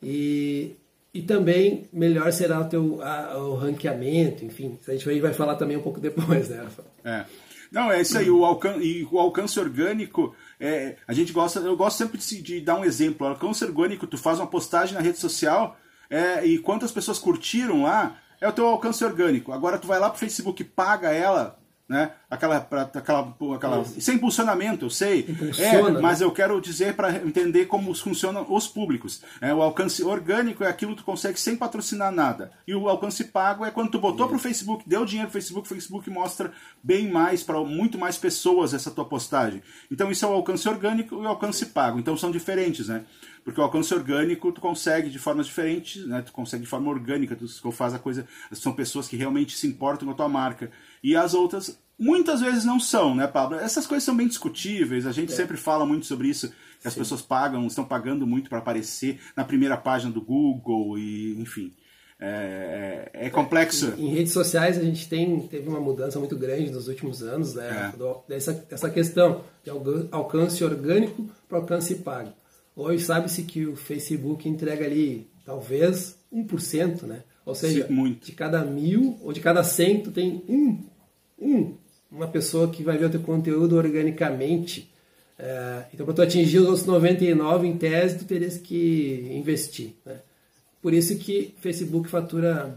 E, 0.02 0.76
e 1.18 1.23
também 1.23 1.88
melhor 1.92 2.32
será 2.32 2.61
o 2.61 2.64
teu 2.64 3.00
a- 3.02 3.37
o 3.38 3.54
ranqueamento, 3.54 4.44
enfim. 4.44 4.78
A 4.87 4.92
gente 4.92 5.20
vai- 5.20 5.32
falar 5.32 5.56
também 5.56 5.76
um 5.76 5.82
pouco 5.82 6.00
depois, 6.00 6.49
né, 6.49 6.62
Rafa? 6.62 6.85
É. 7.04 7.25
Não, 7.73 7.90
é 7.90 8.00
isso 8.00 8.16
aí. 8.16 8.30
O 8.30 8.44
alcance, 8.44 8.80
e 8.85 9.06
o 9.11 9.18
alcance 9.18 9.58
orgânico, 9.58 10.35
é, 10.61 10.96
a 11.06 11.12
gente 11.12 11.32
gosta, 11.32 11.58
eu 11.61 11.76
gosto 11.76 11.99
sempre 11.99 12.16
de, 12.18 12.40
de 12.40 12.61
dar 12.61 12.76
um 12.78 12.85
exemplo. 12.85 13.26
O 13.26 13.30
alcance 13.30 13.64
orgânico, 13.64 14.06
tu 14.06 14.16
faz 14.16 14.38
uma 14.38 14.46
postagem 14.46 14.94
na 14.94 15.00
rede 15.00 15.18
social 15.18 15.76
é, 16.08 16.46
e 16.46 16.58
quantas 16.58 16.92
pessoas 16.92 17.18
curtiram 17.18 17.82
lá, 17.82 18.16
é 18.40 18.49
o 18.49 18.52
teu 18.52 18.66
alcance 18.66 19.04
orgânico. 19.04 19.52
Agora 19.52 19.78
tu 19.78 19.87
vai 19.88 19.99
lá 19.99 20.08
pro 20.08 20.18
Facebook 20.18 20.62
paga 20.62 21.11
ela, 21.12 21.58
né? 21.88 22.12
Aquela, 22.28 22.61
pra, 22.61 22.83
aquela, 22.83 23.35
aquela 23.55 23.85
sem 23.85 24.16
impulsionamento, 24.16 24.87
eu 24.87 24.90
sei. 24.90 25.21
Impulsiona, 25.28 25.88
é, 25.88 25.93
né? 25.93 26.00
mas 26.00 26.21
eu 26.21 26.31
quero 26.33 26.61
dizer 26.61 26.95
para 26.95 27.14
entender 27.25 27.66
como 27.66 27.95
funcionam 27.95 28.45
os 28.49 28.66
públicos. 28.66 29.23
É, 29.40 29.55
o 29.55 29.62
alcance 29.62 30.02
orgânico 30.02 30.64
é 30.64 30.69
aquilo 30.69 30.93
que 30.93 31.02
tu 31.02 31.05
consegue 31.05 31.38
sem 31.38 31.57
patrocinar 31.57 32.11
nada. 32.11 32.50
E 32.66 32.75
o 32.75 32.88
alcance 32.88 33.25
pago 33.25 33.64
é 33.64 33.71
quando 33.71 33.90
tu 33.90 34.00
botou 34.00 34.28
pro 34.28 34.38
Facebook, 34.38 34.83
deu 34.87 35.05
dinheiro 35.05 35.31
pro 35.31 35.40
Facebook, 35.40 35.66
o 35.66 35.75
Facebook 35.75 36.11
mostra 36.11 36.52
bem 36.83 37.09
mais 37.09 37.43
para 37.43 37.61
muito 37.61 37.97
mais 37.97 38.19
pessoas 38.19 38.75
essa 38.75 38.90
tua 38.90 39.05
postagem. 39.05 39.62
Então 39.90 40.11
isso 40.11 40.25
é 40.25 40.28
o 40.28 40.33
alcance 40.33 40.69
orgânico 40.69 41.14
e 41.14 41.19
o 41.19 41.28
alcance 41.28 41.66
pago. 41.66 42.00
Então 42.00 42.16
são 42.16 42.33
diferentes, 42.33 42.88
né? 42.88 43.05
Porque 43.47 43.61
o 43.61 43.62
alcance 43.65 43.95
orgânico 43.95 44.50
tu 44.50 44.61
consegue 44.61 45.09
de 45.09 45.21
formas 45.21 45.47
diferentes, 45.47 46.05
né? 46.05 46.21
Tu 46.21 46.33
consegue 46.33 46.65
de 46.65 46.69
forma 46.69 46.91
orgânica, 46.91 47.37
tu 47.37 47.47
faz 47.71 47.95
a 47.95 47.99
coisa, 47.99 48.26
são 48.50 48.73
pessoas 48.73 49.07
que 49.07 49.17
realmente 49.17 49.57
se 49.57 49.69
importam 49.69 50.05
com 50.09 50.12
a 50.12 50.17
tua 50.17 50.29
marca. 50.29 50.69
E 51.00 51.15
as 51.15 51.33
outras 51.33 51.79
muitas 51.97 52.41
vezes 52.41 52.65
não 52.65 52.81
são, 52.81 53.15
né, 53.15 53.25
Pablo? 53.29 53.57
Essas 53.57 53.87
coisas 53.87 54.03
são 54.03 54.17
bem 54.17 54.26
discutíveis, 54.26 55.07
a 55.07 55.12
gente 55.12 55.31
sempre 55.33 55.57
fala 55.57 55.87
muito 55.87 56.07
sobre 56.07 56.26
isso, 56.29 56.49
que 56.83 56.88
as 56.88 56.95
pessoas 56.97 57.23
pagam, 57.23 57.65
estão 57.69 57.85
pagando 57.85 58.26
muito 58.26 58.50
para 58.50 58.59
aparecer 58.59 59.21
na 59.37 59.45
primeira 59.45 59.76
página 59.76 60.11
do 60.12 60.21
Google 60.21 60.99
e, 60.99 61.41
enfim, 61.41 61.73
é, 62.19 63.11
é- 63.15 63.26
é 63.26 63.31
complexo. 63.31 63.95
Em 63.97 64.09
redes 64.09 64.33
sociais 64.33 64.76
a 64.76 64.83
gente 64.83 65.09
tem, 65.09 65.47
teve 65.47 65.69
uma 65.69 65.81
mudança 65.81 66.19
muito 66.19 66.37
grande 66.37 66.73
nos 66.73 66.88
últimos 66.88 67.23
anos, 67.23 67.55
né? 67.55 67.93
É. 67.95 68.29
Dessa, 68.29 68.53
dessa 68.53 68.91
questão 68.91 69.45
de 69.62 69.71
alcance 70.11 70.65
orgânico 70.65 71.29
para 71.49 71.59
alcance 71.59 71.95
pago. 71.95 72.33
Hoje 72.76 73.02
sabe-se 73.02 73.42
que 73.42 73.64
o 73.64 73.75
Facebook 73.75 74.47
entrega 74.47 74.85
ali 74.85 75.26
talvez 75.47 76.18
1%, 76.33 77.04
né? 77.04 77.23
Ou 77.47 77.54
seja, 77.54 77.87
Sim, 77.87 78.18
de 78.23 78.33
cada 78.33 78.62
mil 78.64 79.16
ou 79.23 79.33
de 79.33 79.40
cada 79.40 79.64
cem 79.64 80.02
tu 80.02 80.11
tem 80.11 80.42
um, 80.47 80.85
um, 81.40 81.75
uma 82.11 82.28
pessoa 82.28 82.68
que 82.68 82.83
vai 82.83 82.99
ver 82.99 83.06
o 83.06 83.11
teu 83.11 83.21
conteúdo 83.21 83.76
organicamente. 83.76 84.92
É, 85.38 85.85
então, 85.95 86.04
para 86.04 86.14
tu 86.14 86.23
atingir 86.23 86.59
os 86.59 86.66
outros 86.66 86.87
99, 86.87 87.66
em 87.66 87.76
tese, 87.78 88.18
tu 88.18 88.25
terias 88.26 88.59
que 88.59 89.30
investir. 89.33 89.95
Né? 90.04 90.16
Por 90.83 90.92
isso 90.92 91.16
que 91.16 91.54
Facebook 91.61 92.11
fatura 92.11 92.76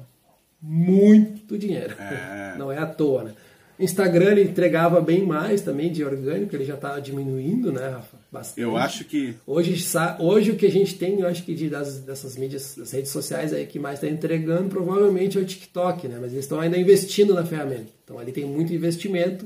muito 0.62 1.58
dinheiro. 1.58 1.96
É. 2.00 2.56
Não 2.58 2.72
é 2.72 2.78
à 2.78 2.86
toa, 2.86 3.24
né? 3.24 3.34
Instagram 3.84 4.32
ele 4.32 4.44
entregava 4.44 5.00
bem 5.00 5.26
mais 5.26 5.62
também 5.62 5.92
de 5.92 6.04
orgânico, 6.04 6.56
ele 6.56 6.66
já 6.66 6.74
está 6.76 7.00
diminuindo, 7.00 7.72
né, 7.72 7.88
Rafa? 7.90 8.18
Bastante. 8.32 8.62
Eu 8.62 8.76
acho 8.78 9.06
que 9.06 9.34
Hoje, 9.48 9.82
hoje 10.20 10.52
o 10.52 10.56
que 10.56 10.66
a 10.66 10.72
gente 10.72 10.96
tem, 10.98 11.20
eu 11.22 11.28
acho 11.28 11.44
que 11.44 11.56
de, 11.56 11.70
das, 11.70 12.00
dessas 12.00 12.36
mídias, 12.36 12.76
das 12.78 12.92
redes 12.92 13.12
sociais 13.12 13.54
aí 13.54 13.66
que 13.66 13.80
mais 13.80 13.96
está 14.02 14.08
entregando, 14.14 14.70
provavelmente 14.70 15.38
é 15.38 15.42
o 15.42 15.46
TikTok, 15.46 16.08
né? 16.08 16.18
Mas 16.20 16.34
eles 16.34 16.46
estão 16.46 16.60
ainda 16.60 16.78
investindo 16.78 17.34
na 17.34 17.46
ferramenta. 17.46 17.88
Então 18.04 18.20
ali 18.20 18.32
tem 18.32 18.46
muito 18.46 18.74
investimento, 18.74 19.46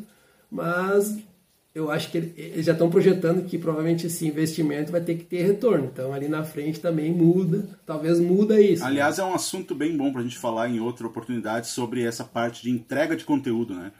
mas 0.52 1.18
eu 1.76 1.90
acho 1.90 2.12
que 2.12 2.18
ele- 2.20 2.34
eles 2.38 2.66
já 2.68 2.74
estão 2.74 2.90
projetando 2.90 3.46
que 3.46 3.58
provavelmente 3.58 4.06
esse 4.06 4.28
investimento 4.28 4.92
vai 4.92 5.02
ter 5.02 5.16
que 5.16 5.24
ter 5.24 5.42
retorno. 5.44 5.90
Então 5.92 6.14
ali 6.14 6.28
na 6.28 6.44
frente 6.44 6.80
também 6.80 7.12
muda, 7.12 7.68
talvez 7.86 8.20
muda 8.20 8.62
isso. 8.62 8.84
Aliás, 8.84 9.18
é 9.18 9.24
um 9.24 9.34
assunto 9.34 9.74
bem 9.74 9.98
bom 9.98 10.12
para 10.12 10.22
a 10.22 10.24
gente 10.24 10.38
falar 10.38 10.70
em 10.70 10.80
outra 10.80 11.08
oportunidade 11.08 11.68
sobre 11.68 12.04
essa 12.04 12.24
parte 12.24 12.62
de 12.62 12.70
entrega 12.70 13.16
de 13.16 13.26
conteúdo, 13.26 13.74
né? 13.74 13.92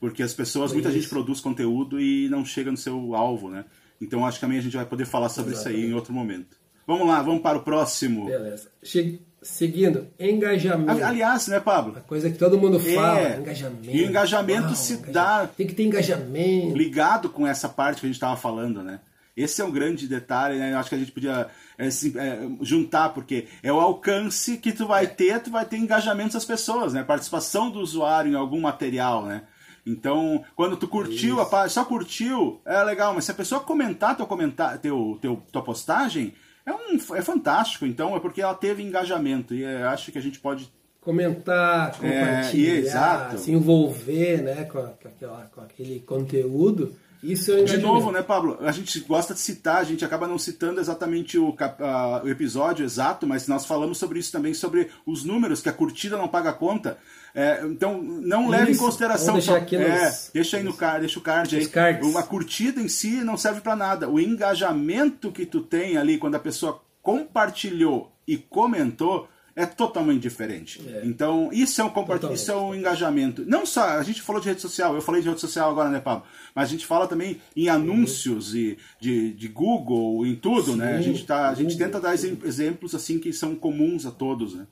Porque 0.00 0.22
as 0.22 0.34
pessoas, 0.34 0.72
muita 0.72 0.88
Isso. 0.88 0.98
gente 0.98 1.08
produz 1.08 1.40
conteúdo 1.40 2.00
e 2.00 2.28
não 2.28 2.44
chega 2.44 2.70
no 2.70 2.76
seu 2.76 3.14
alvo, 3.14 3.48
né? 3.50 3.64
Então 4.00 4.26
acho 4.26 4.38
que 4.38 4.40
também 4.42 4.58
a 4.58 4.62
gente 4.62 4.76
vai 4.76 4.84
poder 4.84 5.06
falar 5.06 5.28
sobre 5.28 5.54
isso 5.54 5.66
aí 5.68 5.86
em 5.86 5.94
outro 5.94 6.12
momento. 6.12 6.56
Vamos 6.86 7.06
lá, 7.08 7.22
vamos 7.22 7.40
para 7.42 7.56
o 7.58 7.62
próximo. 7.62 8.26
Beleza. 8.26 8.68
Che- 8.82 9.18
Seguindo, 9.40 10.06
engajamento. 10.18 10.90
Ali- 10.90 11.02
Aliás, 11.02 11.48
né, 11.48 11.60
Pablo? 11.60 11.92
Uma 11.92 12.00
coisa 12.00 12.30
que 12.30 12.38
todo 12.38 12.56
mundo 12.58 12.80
fala, 12.80 13.20
É. 13.20 13.36
engajamento. 13.38 13.90
E 13.90 14.02
o 14.02 14.06
engajamento 14.08 14.66
Uau, 14.68 14.74
se 14.74 14.94
engaja- 14.94 15.12
dá- 15.12 15.46
Tem 15.46 15.66
que 15.66 15.74
ter 15.74 15.82
engajamento. 15.84 16.76
ligado 16.76 17.28
com 17.28 17.46
essa 17.46 17.68
parte 17.68 18.00
que 18.00 18.06
a 18.06 18.08
gente 18.08 18.16
estava 18.16 18.36
falando, 18.38 18.82
né? 18.82 19.00
Esse 19.36 19.60
é 19.60 19.64
um 19.64 19.70
grande 19.70 20.06
detalhe, 20.08 20.58
né? 20.58 20.72
Eu 20.72 20.78
acho 20.78 20.88
que 20.88 20.94
a 20.94 20.98
gente 20.98 21.12
podia 21.12 21.48
é, 21.76 21.90
se- 21.90 22.16
é, 22.18 22.38
juntar, 22.62 23.10
porque 23.10 23.46
é 23.62 23.70
o 23.72 23.80
alcance 23.80 24.56
que 24.58 24.72
tu 24.72 24.86
vai 24.86 25.06
ter, 25.08 25.40
tu 25.42 25.50
vai 25.50 25.64
ter 25.66 25.76
engajamento 25.76 26.34
das 26.34 26.44
pessoas, 26.44 26.92
né? 26.94 27.02
Participação 27.02 27.70
do 27.70 27.80
usuário 27.80 28.32
em 28.32 28.36
algum 28.36 28.60
material, 28.60 29.26
né? 29.26 29.42
Então, 29.86 30.42
quando 30.56 30.76
tu 30.76 30.88
curtiu, 30.88 31.40
a 31.40 31.46
página, 31.46 31.68
só 31.68 31.84
curtiu, 31.84 32.60
é 32.64 32.82
legal, 32.82 33.12
mas 33.14 33.24
se 33.26 33.30
a 33.30 33.34
pessoa 33.34 33.60
comentar 33.60 34.16
teu 34.16 34.26
comentar, 34.26 34.78
teu, 34.78 35.18
teu, 35.20 35.42
tua 35.52 35.62
postagem, 35.62 36.34
é, 36.64 36.72
um, 36.72 36.96
é 37.14 37.20
fantástico. 37.22 37.84
Então, 37.84 38.16
é 38.16 38.20
porque 38.20 38.40
ela 38.40 38.54
teve 38.54 38.82
engajamento. 38.82 39.54
E 39.54 39.62
é, 39.62 39.82
acho 39.84 40.10
que 40.10 40.18
a 40.18 40.22
gente 40.22 40.40
pode 40.40 40.72
comentar, 41.02 41.94
É, 42.02 42.20
compartilhar, 42.20 42.74
exato. 42.78 43.38
se 43.38 43.52
envolver 43.52 44.42
né, 44.42 44.64
com, 44.64 44.78
a- 44.78 44.88
com 45.00 45.08
aquela- 45.08 45.50
com 45.54 45.60
aquele 45.60 46.00
conteúdo. 46.00 46.96
Isso 47.22 47.52
é 47.52 47.62
De 47.62 47.78
novo, 47.78 48.10
né, 48.12 48.22
Pablo? 48.22 48.58
A 48.60 48.70
gente 48.72 49.00
gosta 49.00 49.32
de 49.32 49.40
citar, 49.40 49.76
a 49.78 49.84
gente 49.84 50.04
acaba 50.04 50.26
não 50.28 50.38
citando 50.38 50.78
exatamente 50.78 51.38
o, 51.38 51.54
ah, 51.80 52.20
o 52.22 52.28
episódio 52.28 52.84
exato, 52.84 53.26
mas 53.26 53.48
nós 53.48 53.64
falamos 53.64 53.96
sobre 53.96 54.18
isso 54.18 54.30
também, 54.30 54.52
sobre 54.52 54.90
os 55.06 55.24
números, 55.24 55.62
que 55.62 55.68
a 55.70 55.72
curtida 55.72 56.18
não 56.18 56.28
paga 56.28 56.52
conta. 56.52 56.98
É, 57.34 57.62
então, 57.64 58.00
não 58.00 58.48
leve 58.48 58.72
em 58.72 58.76
consideração. 58.76 59.36
aqui 59.56 59.74
é, 59.74 60.04
nos- 60.04 60.30
deixa 60.32 60.56
aí 60.56 60.62
no 60.62 60.72
card, 60.72 61.00
deixa 61.00 61.18
o 61.18 61.22
card 61.22 61.56
aí. 61.56 61.66
Cards. 61.66 62.08
Uma 62.08 62.22
curtida 62.22 62.80
em 62.80 62.86
si 62.88 63.24
não 63.24 63.36
serve 63.36 63.60
para 63.60 63.74
nada. 63.74 64.08
O 64.08 64.20
engajamento 64.20 65.32
que 65.32 65.44
tu 65.44 65.60
tem 65.60 65.96
ali 65.96 66.16
quando 66.16 66.36
a 66.36 66.40
pessoa 66.40 66.80
compartilhou 67.02 68.12
e 68.26 68.36
comentou, 68.36 69.28
é 69.56 69.66
totalmente 69.66 70.20
diferente. 70.22 70.80
É. 70.86 71.02
Então, 71.04 71.50
isso 71.52 71.80
é 71.80 71.84
um 71.84 71.90
compartilhamento, 71.90 72.40
isso 72.40 72.50
é 72.50 72.56
um 72.56 72.74
engajamento. 72.74 73.44
Não 73.46 73.64
só, 73.64 73.98
a 73.98 74.02
gente 74.02 74.20
falou 74.20 74.40
de 74.40 74.48
rede 74.48 74.60
social, 74.60 74.94
eu 74.94 75.00
falei 75.00 75.22
de 75.22 75.28
rede 75.28 75.40
social 75.40 75.70
agora, 75.70 75.90
né, 75.90 76.00
Pablo? 76.00 76.24
Mas 76.54 76.68
a 76.68 76.70
gente 76.70 76.86
fala 76.86 77.06
também 77.06 77.40
em 77.54 77.68
anúncios 77.68 78.52
uhum. 78.52 78.58
e 78.58 78.78
de, 79.00 79.32
de 79.32 79.48
Google, 79.48 80.26
em 80.26 80.34
tudo, 80.34 80.72
Sim, 80.72 80.76
né? 80.76 80.96
A 80.96 81.02
gente, 81.02 81.24
tá, 81.24 81.50
a 81.50 81.54
gente 81.54 81.76
tenta 81.76 82.00
dar 82.00 82.14
exemplos 82.14 82.94
assim 82.94 83.18
que 83.18 83.32
são 83.32 83.54
comuns 83.54 84.06
a 84.06 84.10
todos, 84.10 84.54
né? 84.54 84.66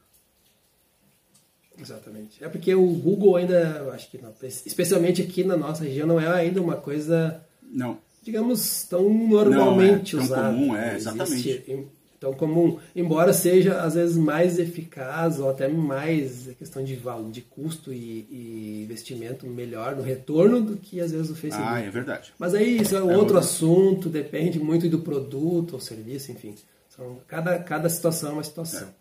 Exatamente. 1.80 2.42
É 2.42 2.48
porque 2.48 2.74
o 2.74 2.86
Google 2.86 3.36
ainda, 3.36 3.90
acho 3.92 4.10
que 4.10 4.18
não, 4.18 4.32
especialmente 4.42 5.22
aqui 5.22 5.44
na 5.44 5.56
nossa 5.56 5.84
região, 5.84 6.06
não 6.06 6.20
é 6.20 6.28
ainda 6.28 6.60
uma 6.60 6.76
coisa. 6.76 7.42
Não. 7.62 7.98
Digamos, 8.22 8.84
tão 8.84 9.08
normalmente 9.08 10.14
não, 10.14 10.22
é, 10.22 10.28
tão 10.28 10.36
comum, 10.36 10.76
é, 10.76 10.96
exatamente 10.96 11.90
tão 12.22 12.32
comum, 12.32 12.78
embora 12.94 13.32
seja 13.32 13.80
às 13.80 13.94
vezes 13.94 14.16
mais 14.16 14.56
eficaz 14.60 15.40
ou 15.40 15.50
até 15.50 15.66
mais 15.66 16.48
questão 16.56 16.84
de 16.84 16.94
valor, 16.94 17.28
de 17.32 17.40
custo 17.40 17.92
e, 17.92 18.28
e, 18.30 18.82
investimento 18.84 19.44
melhor 19.44 19.96
no 19.96 20.02
retorno 20.02 20.60
do 20.60 20.76
que 20.76 21.00
às 21.00 21.10
vezes 21.10 21.30
o 21.30 21.34
Facebook. 21.34 21.68
Ah, 21.68 21.80
é 21.80 21.90
verdade. 21.90 22.32
Mas 22.38 22.54
aí 22.54 22.80
isso 22.80 22.94
é, 22.94 23.00
é 23.00 23.02
outro 23.02 23.36
assunto, 23.36 24.08
depende 24.08 24.60
muito 24.60 24.88
do 24.88 25.00
produto 25.00 25.72
ou 25.72 25.80
serviço, 25.80 26.30
enfim. 26.30 26.54
São, 26.88 27.18
cada, 27.26 27.58
cada 27.58 27.88
situação 27.88 28.30
é 28.30 28.32
uma 28.34 28.44
situação. 28.44 28.86
É. 28.86 28.92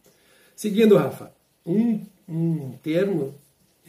Seguindo, 0.56 0.98
Rafa, 0.98 1.32
um, 1.64 2.04
um 2.28 2.72
termo 2.84 3.36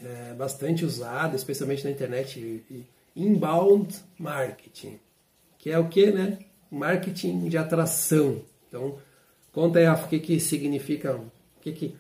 é, 0.03 0.35
bastante 0.35 0.85
usado, 0.85 1.37
especialmente 1.37 1.85
na 1.85 1.91
internet, 1.91 2.65
inbound 3.15 3.95
marketing, 4.19 4.99
que 5.59 5.71
é 5.71 5.79
o 5.79 5.89
que, 5.89 6.11
né? 6.11 6.39
Marketing 6.71 7.49
de 7.49 7.59
atração. 7.59 8.43
Então, 8.69 8.99
Conta 9.53 9.79
aí, 9.79 9.85
Rafa, 9.85 10.07
o 10.07 10.09
que, 10.09 10.19
que 10.19 10.41
significa, 10.41 11.15
o 11.15 11.31
que, 11.61 11.73
que 11.73 11.95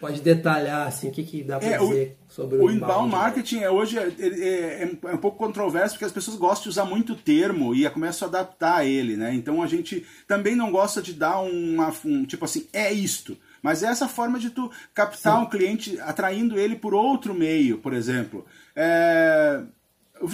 pode 0.00 0.22
detalhar, 0.22 0.86
assim, 0.86 1.08
o 1.08 1.12
que, 1.12 1.22
que 1.22 1.42
dá 1.42 1.58
para 1.58 1.68
é, 1.68 1.78
dizer 1.78 2.16
o, 2.26 2.32
sobre 2.32 2.56
o, 2.56 2.64
o 2.64 2.70
inbound 2.70 3.10
marketing 3.10 3.58
é, 3.58 3.70
hoje 3.70 3.98
é, 3.98 4.12
é, 4.18 4.82
é, 4.82 5.14
um 5.14 5.18
pouco 5.18 5.36
controverso 5.36 5.94
porque 5.94 6.06
as 6.06 6.12
pessoas 6.12 6.38
gostam 6.38 6.64
de 6.64 6.68
usar 6.70 6.86
muito 6.86 7.14
termo 7.14 7.74
e 7.74 7.88
começam 7.90 8.26
a 8.26 8.30
adaptar 8.30 8.78
a 8.78 8.84
ele, 8.84 9.16
né? 9.16 9.34
Então 9.34 9.62
a 9.62 9.66
gente 9.66 10.06
também 10.26 10.56
não 10.56 10.70
gosta 10.70 11.02
de 11.02 11.12
dar 11.12 11.40
uma, 11.40 11.94
um 12.04 12.24
tipo 12.24 12.46
assim, 12.46 12.66
é 12.72 12.90
isto. 12.90 13.36
Mas 13.66 13.82
é 13.82 13.88
essa 13.88 14.06
forma 14.06 14.38
de 14.38 14.50
tu 14.50 14.70
captar 14.94 15.38
Sim. 15.38 15.42
um 15.42 15.46
cliente 15.46 16.00
atraindo 16.00 16.56
ele 16.56 16.76
por 16.76 16.94
outro 16.94 17.34
meio, 17.34 17.78
por 17.78 17.92
exemplo. 17.92 18.46
É, 18.76 19.60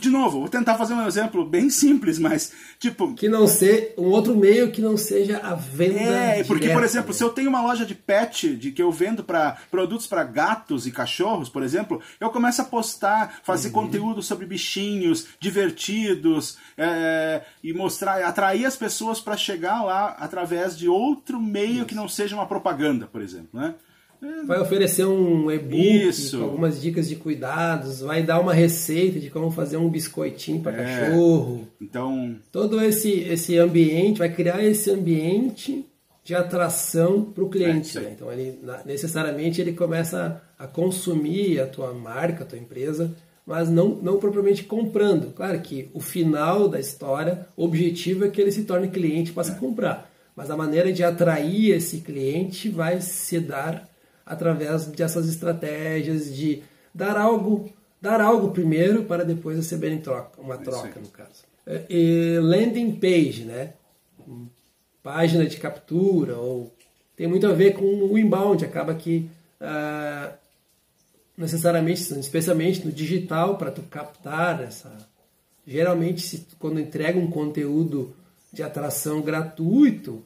de 0.01 0.11
novo, 0.11 0.41
vou 0.41 0.49
tentar 0.49 0.77
fazer 0.77 0.95
um 0.95 1.07
exemplo 1.07 1.45
bem 1.45 1.69
simples, 1.69 2.19
mas 2.19 2.53
tipo. 2.79 3.15
Que 3.15 3.29
não 3.29 3.47
ser 3.47 3.95
um 3.99 4.05
outro 4.05 4.37
meio 4.37 4.71
que 4.71 4.81
não 4.81 4.97
seja 4.97 5.39
a 5.39 5.55
venda. 5.55 6.01
É, 6.01 6.45
porque, 6.45 6.69
por 6.71 6.85
exemplo, 6.85 7.09
né? 7.09 7.15
se 7.15 7.25
eu 7.25 7.31
tenho 7.31 7.49
uma 7.49 7.63
loja 7.63 7.85
de 7.85 7.95
pet, 7.95 8.55
de 8.55 8.71
que 8.71 8.83
eu 8.83 8.93
vendo 8.93 9.25
para 9.25 9.59
produtos 9.71 10.07
para 10.07 10.25
gatos 10.25 10.87
e 10.87 10.93
cachorros, 10.93 11.49
por 11.49 11.63
exemplo, 11.63 12.01
eu 12.21 12.31
começo 12.31 12.63
a 12.63 12.65
postar, 12.65 13.41
fazer 13.43 13.69
uhum. 13.69 13.75
conteúdo 13.75 14.23
sobre 14.23 14.47
bichinhos 14.47 15.27
divertidos 15.41 16.57
é, 16.77 17.43
e 17.63 17.73
mostrar, 17.73 18.23
atrair 18.25 18.65
as 18.67 18.77
pessoas 18.77 19.21
para 19.21 19.37
chegar 19.37 19.83
lá 19.83 20.17
através 20.19 20.77
de 20.77 20.89
outro 20.89 21.41
meio 21.41 21.79
Isso. 21.79 21.87
que 21.87 21.95
não 21.95 22.09
seja 22.09 22.35
uma 22.35 22.47
propaganda, 22.47 23.07
por 23.07 23.21
exemplo, 23.21 23.49
né? 23.53 23.75
Vai 24.47 24.61
oferecer 24.61 25.05
um 25.05 25.51
e-book 25.51 26.37
algumas 26.41 26.81
dicas 26.81 27.09
de 27.09 27.17
cuidados, 27.17 28.01
vai 28.01 28.23
dar 28.23 28.41
uma 28.41 28.55
receita 28.55 29.19
de 29.19 29.31
como 29.31 29.51
fazer 29.51 29.77
um 29.77 29.89
biscoitinho 29.89 30.61
para 30.61 30.81
é. 30.81 30.85
cachorro. 30.85 31.67
Então, 31.81 32.37
todo 32.51 32.81
esse 32.81 33.11
esse 33.11 33.59
ambiente 33.59 34.19
vai 34.19 34.33
criar 34.33 34.65
esse 34.65 34.91
ambiente 34.91 35.85
de 36.25 36.35
atração 36.35 37.25
para 37.25 37.43
o 37.43 37.49
cliente. 37.49 37.99
É, 37.99 38.01
né? 38.01 38.13
Então, 38.15 38.33
ele 38.33 38.59
necessariamente 38.87 39.61
ele 39.61 39.73
começa 39.73 40.41
a 40.59 40.67
consumir 40.67 41.61
a 41.61 41.67
tua 41.67 41.93
marca, 41.93 42.45
a 42.45 42.47
tua 42.47 42.59
empresa, 42.59 43.13
mas 43.45 43.69
não, 43.69 43.89
não 43.89 44.19
propriamente 44.19 44.63
comprando. 44.63 45.33
Claro 45.35 45.61
que 45.61 45.91
o 45.93 46.01
final 46.01 46.69
da 46.69 46.79
história, 46.79 47.47
o 47.57 47.65
objetivo 47.65 48.25
é 48.25 48.29
que 48.29 48.41
ele 48.41 48.53
se 48.53 48.63
torne 48.63 48.89
cliente 48.89 49.33
e 49.33 49.35
passe 49.35 49.51
é. 49.51 49.55
a 49.55 49.59
comprar. 49.59 50.11
Mas 50.37 50.51
a 50.51 50.57
maneira 50.57 50.93
de 50.93 51.03
atrair 51.03 51.73
esse 51.73 51.99
cliente 51.99 52.69
vai 52.69 53.01
se 53.01 53.41
dar 53.41 53.92
através 54.25 54.87
dessas 54.87 55.29
estratégias 55.29 56.35
de 56.35 56.63
dar 56.95 57.17
algo, 57.17 57.71
dar 58.01 58.21
algo 58.21 58.51
primeiro 58.51 59.05
para 59.05 59.25
depois 59.25 59.57
receber 59.57 59.91
em 59.93 60.01
troca, 60.01 60.41
uma 60.41 60.59
troca 60.59 61.01
no 61.01 61.09
caso. 61.09 61.45
É, 61.67 61.85
e 61.89 62.39
landing 62.41 62.93
page, 62.93 63.45
né? 63.45 63.75
Página 65.03 65.47
de 65.47 65.57
captura 65.57 66.37
ou 66.37 66.73
tem 67.17 67.27
muito 67.27 67.47
a 67.47 67.53
ver 67.53 67.75
com 67.75 67.85
o 67.85 68.19
inbound, 68.19 68.65
acaba 68.65 68.95
que 68.95 69.29
ah, 69.61 70.33
necessariamente, 71.37 72.19
especialmente 72.19 72.85
no 72.85 72.93
digital, 72.93 73.57
para 73.57 73.71
tu 73.71 73.83
captar 73.83 74.63
essa. 74.63 74.91
Geralmente, 75.67 76.23
se, 76.23 76.47
quando 76.59 76.81
entrega 76.81 77.19
um 77.19 77.31
conteúdo 77.31 78.15
de 78.53 78.63
atração 78.63 79.23
gratuito, 79.23 80.23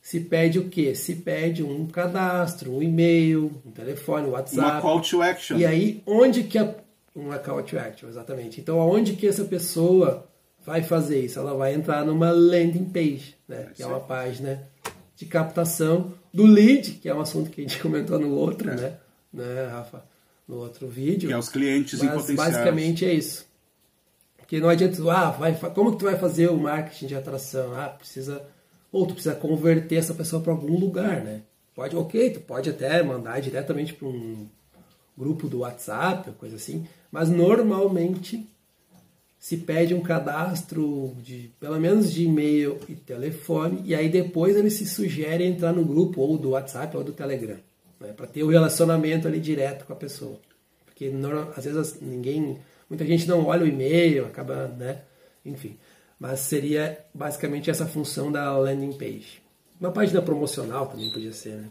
se 0.00 0.20
pede 0.20 0.58
o 0.58 0.68
quê? 0.68 0.94
Se 0.94 1.16
pede 1.16 1.62
um 1.62 1.86
cadastro, 1.86 2.74
um 2.76 2.82
e-mail, 2.82 3.52
um 3.64 3.70
telefone, 3.70 4.28
um 4.28 4.30
WhatsApp. 4.30 4.72
Uma 4.72 4.80
call 4.80 5.00
to 5.02 5.22
action. 5.22 5.58
E 5.58 5.66
aí, 5.66 6.02
onde 6.06 6.44
que 6.44 6.58
a... 6.58 6.74
Uma 7.14 7.38
call 7.38 7.62
to 7.62 7.78
action, 7.78 8.08
exatamente. 8.08 8.60
Então, 8.60 8.80
aonde 8.80 9.14
que 9.14 9.26
essa 9.26 9.44
pessoa 9.44 10.26
vai 10.64 10.82
fazer 10.82 11.20
isso? 11.20 11.38
Ela 11.38 11.54
vai 11.54 11.74
entrar 11.74 12.04
numa 12.04 12.30
landing 12.30 12.86
page, 12.86 13.36
né? 13.46 13.68
que 13.74 13.82
é 13.82 13.86
uma 13.86 14.00
página 14.00 14.66
de 15.16 15.26
captação 15.26 16.14
do 16.32 16.46
lead, 16.46 16.92
que 16.92 17.08
é 17.08 17.14
um 17.14 17.20
assunto 17.20 17.50
que 17.50 17.60
a 17.60 17.64
gente 17.64 17.78
comentou 17.82 18.18
no 18.18 18.30
outro, 18.30 18.70
é. 18.70 18.76
né? 18.76 18.96
né, 19.32 19.66
Rafa? 19.66 20.04
No 20.48 20.56
outro 20.56 20.88
vídeo. 20.88 21.28
Que 21.28 21.34
é 21.34 21.38
os 21.38 21.48
clientes 21.48 22.00
Mas, 22.02 22.30
em 22.30 22.34
basicamente 22.34 23.04
é 23.04 23.12
isso. 23.12 23.46
Porque 24.38 24.58
não 24.58 24.68
adianta, 24.68 24.96
ah, 25.12 25.30
vai, 25.30 25.54
como 25.54 25.92
que 25.92 25.98
tu 25.98 26.06
vai 26.06 26.18
fazer 26.18 26.48
o 26.48 26.56
marketing 26.56 27.06
de 27.06 27.14
atração? 27.14 27.72
Ah, 27.78 27.88
precisa 27.88 28.42
ou 28.92 29.06
tu 29.06 29.14
precisa 29.14 29.34
converter 29.34 29.96
essa 29.96 30.14
pessoa 30.14 30.42
para 30.42 30.52
algum 30.52 30.78
lugar, 30.78 31.22
né? 31.22 31.42
Pode, 31.74 31.96
ok, 31.96 32.30
tu 32.30 32.40
pode 32.40 32.70
até 32.70 33.02
mandar 33.02 33.40
diretamente 33.40 33.94
para 33.94 34.08
um 34.08 34.46
grupo 35.16 35.48
do 35.48 35.60
WhatsApp, 35.60 36.30
coisa 36.32 36.56
assim, 36.56 36.86
mas 37.10 37.28
normalmente 37.28 38.46
se 39.38 39.56
pede 39.56 39.94
um 39.94 40.02
cadastro 40.02 41.14
de 41.22 41.50
pelo 41.58 41.78
menos 41.80 42.12
de 42.12 42.24
e-mail 42.24 42.78
e 42.88 42.94
telefone 42.94 43.80
e 43.84 43.94
aí 43.94 44.08
depois 44.08 44.56
ele 44.56 44.70
se 44.70 44.84
sugere 44.86 45.44
entrar 45.44 45.72
no 45.72 45.84
grupo 45.84 46.20
ou 46.20 46.36
do 46.36 46.50
WhatsApp 46.50 46.94
ou 46.96 47.04
do 47.04 47.12
Telegram, 47.12 47.56
né, 47.98 48.12
para 48.14 48.26
ter 48.26 48.42
o 48.42 48.48
um 48.48 48.50
relacionamento 48.50 49.26
ali 49.26 49.40
direto 49.40 49.86
com 49.86 49.92
a 49.92 49.96
pessoa, 49.96 50.38
porque 50.84 51.10
às 51.56 51.64
vezes 51.64 52.00
ninguém, 52.00 52.58
muita 52.88 53.06
gente 53.06 53.26
não 53.26 53.46
olha 53.46 53.64
o 53.64 53.68
e-mail, 53.68 54.26
acaba, 54.26 54.68
né, 54.68 55.02
enfim 55.44 55.76
mas 56.20 56.40
seria 56.40 57.02
basicamente 57.14 57.70
essa 57.70 57.86
função 57.86 58.30
da 58.30 58.54
landing 58.58 58.92
page. 58.92 59.42
Uma 59.80 59.90
página 59.90 60.20
promocional 60.20 60.86
também 60.86 61.10
podia 61.10 61.32
ser, 61.32 61.54
né? 61.54 61.70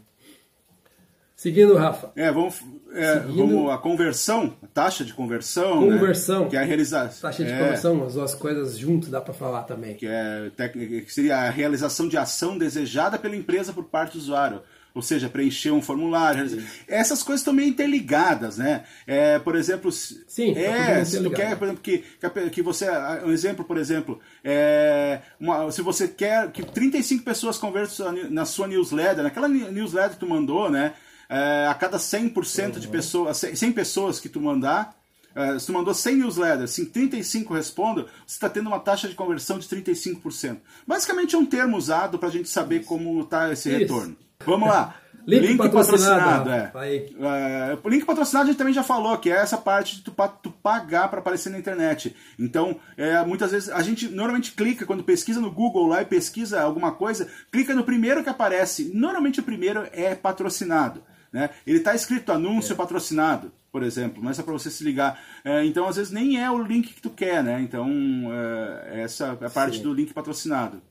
Seguindo, 1.36 1.74
Rafa. 1.74 2.10
É, 2.16 2.30
vamos, 2.30 2.60
é, 2.92 3.14
Seguindo, 3.14 3.54
vamos 3.54 3.70
a 3.70 3.78
conversão, 3.78 4.54
a 4.62 4.66
taxa 4.66 5.04
de 5.06 5.14
conversão. 5.14 5.86
Né? 5.86 5.96
Conversão. 5.96 6.44
Né? 6.44 6.50
Que 6.50 6.56
é 6.56 6.60
a 6.60 6.64
realização. 6.64 7.30
Taxa 7.30 7.44
de 7.44 7.50
é, 7.50 7.58
conversão, 7.58 8.04
as 8.04 8.12
duas 8.12 8.34
coisas 8.34 8.76
juntas 8.76 9.08
dá 9.08 9.22
para 9.22 9.32
falar 9.32 9.62
também. 9.62 9.94
Que, 9.94 10.06
é, 10.06 10.50
que 10.50 11.06
seria 11.08 11.38
a 11.38 11.48
realização 11.48 12.08
de 12.08 12.18
ação 12.18 12.58
desejada 12.58 13.18
pela 13.18 13.34
empresa 13.34 13.72
por 13.72 13.84
parte 13.84 14.18
do 14.18 14.18
usuário 14.18 14.60
ou 14.94 15.02
seja, 15.02 15.28
preencher 15.28 15.70
um 15.70 15.82
formulário. 15.82 16.48
Sim. 16.48 16.64
Essas 16.88 17.22
coisas 17.22 17.40
estão 17.40 17.54
meio 17.54 17.68
interligadas, 17.68 18.58
né? 18.58 18.84
É, 19.06 19.38
por 19.38 19.54
exemplo, 19.54 19.90
Sim, 19.92 20.54
tá 20.54 20.60
é, 20.60 21.04
se 21.04 21.22
tu 21.22 21.30
quer, 21.30 21.56
por 21.56 21.64
exemplo, 21.64 21.82
que, 21.82 22.04
que 22.50 22.62
você, 22.62 22.86
um 23.24 23.32
exemplo, 23.32 23.64
por 23.64 23.76
exemplo, 23.76 24.20
é, 24.42 25.20
uma, 25.38 25.70
se 25.70 25.82
você 25.82 26.08
quer 26.08 26.50
que 26.50 26.64
35 26.64 27.24
pessoas 27.24 27.58
conversam 27.58 28.12
na 28.30 28.44
sua 28.44 28.66
newsletter, 28.66 29.22
naquela 29.22 29.48
newsletter 29.48 30.12
que 30.12 30.20
tu 30.20 30.28
mandou, 30.28 30.70
né? 30.70 30.94
É, 31.28 31.68
a 31.68 31.74
cada 31.74 31.96
100% 31.96 32.74
uhum. 32.74 32.80
de 32.80 32.88
pessoas, 32.88 33.36
100 33.36 33.72
pessoas 33.72 34.18
que 34.18 34.28
tu 34.28 34.40
mandar, 34.40 34.96
é, 35.34 35.58
se 35.58 35.66
tu 35.66 35.72
mandou 35.72 35.94
100 35.94 36.16
newsletters, 36.16 36.70
se 36.72 36.86
35 36.86 37.54
respondam, 37.54 38.04
você 38.26 38.34
está 38.34 38.48
tendo 38.48 38.66
uma 38.66 38.80
taxa 38.80 39.08
de 39.08 39.14
conversão 39.14 39.58
de 39.58 39.68
35%. 39.68 40.58
Basicamente 40.86 41.34
é 41.34 41.38
um 41.38 41.46
termo 41.46 41.76
usado 41.76 42.18
para 42.18 42.28
a 42.28 42.32
gente 42.32 42.48
saber 42.48 42.84
como 42.84 43.20
está 43.22 43.52
esse 43.52 43.68
Isso. 43.68 43.78
retorno. 43.78 44.16
Vamos 44.44 44.68
lá. 44.68 44.96
Link, 45.26 45.46
link 45.46 45.58
patrocinado, 45.58 46.48
patrocinado 46.48 46.50
é. 46.80 47.72
é. 47.72 47.88
Link 47.88 48.04
patrocinado 48.04 48.44
a 48.44 48.46
gente 48.48 48.58
também 48.58 48.72
já 48.72 48.82
falou, 48.82 49.16
que 49.18 49.30
é 49.30 49.36
essa 49.36 49.58
parte 49.58 49.96
de 49.96 50.02
tu, 50.02 50.14
tu 50.42 50.50
pagar 50.50 51.08
para 51.08 51.20
aparecer 51.20 51.50
na 51.50 51.58
internet. 51.58 52.16
Então, 52.38 52.80
é, 52.96 53.24
muitas 53.24 53.52
vezes 53.52 53.68
a 53.68 53.82
gente 53.82 54.08
normalmente 54.08 54.52
clica, 54.52 54.86
quando 54.86 55.04
pesquisa 55.04 55.40
no 55.40 55.50
Google 55.50 55.86
lá 55.86 56.02
e 56.02 56.06
pesquisa 56.06 56.60
alguma 56.62 56.92
coisa, 56.92 57.28
clica 57.50 57.74
no 57.74 57.84
primeiro 57.84 58.24
que 58.24 58.30
aparece. 58.30 58.90
Normalmente 58.94 59.40
o 59.40 59.42
primeiro 59.42 59.86
é 59.92 60.14
patrocinado. 60.14 61.02
Né? 61.32 61.50
Ele 61.66 61.78
está 61.78 61.94
escrito 61.94 62.32
anúncio 62.32 62.72
é. 62.72 62.76
patrocinado, 62.76 63.52
por 63.70 63.82
exemplo, 63.82 64.22
mas 64.22 64.38
é 64.38 64.42
para 64.42 64.52
você 64.52 64.70
se 64.70 64.82
ligar. 64.82 65.20
É, 65.44 65.64
então, 65.64 65.86
às 65.86 65.96
vezes, 65.96 66.10
nem 66.10 66.42
é 66.42 66.50
o 66.50 66.62
link 66.62 66.92
que 66.92 67.00
tu 67.00 67.10
quer, 67.10 67.44
né? 67.44 67.60
Então, 67.60 67.88
é, 68.32 69.02
essa 69.02 69.38
é 69.40 69.46
a 69.46 69.50
parte 69.50 69.76
Sim. 69.76 69.82
do 69.84 69.94
link 69.94 70.12
patrocinado. 70.12 70.82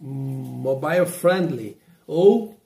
Mobile 0.00 1.06
friendly 1.06 1.76
ou 2.08 2.56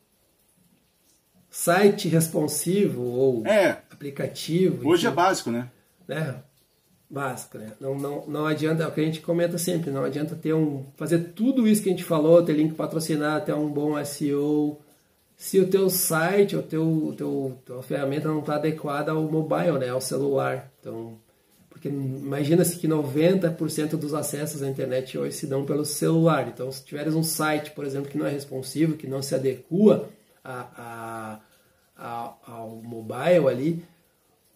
site 1.50 2.08
responsivo 2.08 3.02
ou 3.02 3.46
É. 3.46 3.82
aplicativo. 3.90 4.88
Hoje 4.88 5.06
é 5.06 5.10
básico, 5.10 5.50
né? 5.50 5.68
né? 6.08 6.36
Básico, 7.10 7.58
né? 7.58 7.72
Não, 7.78 7.94
não, 7.94 8.26
não 8.26 8.46
adianta, 8.46 8.84
é 8.84 8.86
o 8.86 8.92
que 8.92 9.00
a 9.02 9.04
gente 9.04 9.20
comenta 9.20 9.58
sempre, 9.58 9.90
não 9.90 10.04
adianta 10.04 10.34
ter 10.34 10.54
um. 10.54 10.86
fazer 10.96 11.18
tudo 11.34 11.68
isso 11.68 11.82
que 11.82 11.90
a 11.90 11.92
gente 11.92 12.04
falou, 12.04 12.42
ter 12.42 12.54
link 12.54 12.74
patrocinado, 12.74 13.44
ter 13.44 13.52
um 13.52 13.68
bom 13.68 14.02
SEO, 14.02 14.80
se 15.36 15.58
o 15.60 15.68
teu 15.68 15.90
site, 15.90 16.56
o 16.56 16.62
teu, 16.62 17.14
teu 17.18 17.58
tua 17.66 17.82
ferramenta 17.82 18.28
não 18.28 18.38
está 18.38 18.54
adequada 18.54 19.12
ao 19.12 19.24
mobile, 19.24 19.78
né? 19.78 19.90
Ao 19.90 20.00
celular. 20.00 20.70
Então, 20.80 21.18
porque 21.82 21.88
imagina-se 21.88 22.76
que 22.76 22.86
90% 22.86 23.96
dos 23.96 24.14
acessos 24.14 24.62
à 24.62 24.68
internet 24.68 25.18
hoje 25.18 25.34
se 25.34 25.48
dão 25.48 25.66
pelo 25.66 25.84
celular. 25.84 26.46
Então, 26.46 26.70
se 26.70 26.84
tiveres 26.84 27.12
um 27.12 27.24
site, 27.24 27.72
por 27.72 27.84
exemplo, 27.84 28.08
que 28.08 28.16
não 28.16 28.24
é 28.24 28.30
responsivo, 28.30 28.96
que 28.96 29.08
não 29.08 29.20
se 29.20 29.34
adequa 29.34 30.08
a, 30.44 30.68
a, 30.76 31.40
a, 31.96 32.34
ao 32.46 32.76
mobile 32.76 33.48
ali, 33.48 33.84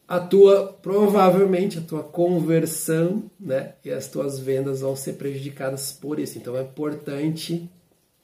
a 0.06 0.20
tua 0.20 0.72
provavelmente 0.80 1.78
a 1.78 1.82
tua 1.82 2.04
conversão, 2.04 3.28
né, 3.40 3.74
e 3.84 3.90
as 3.90 4.06
tuas 4.06 4.38
vendas 4.38 4.82
vão 4.82 4.94
ser 4.94 5.14
prejudicadas 5.14 5.90
por 5.90 6.20
isso. 6.20 6.38
Então 6.38 6.56
é 6.56 6.62
importante 6.62 7.68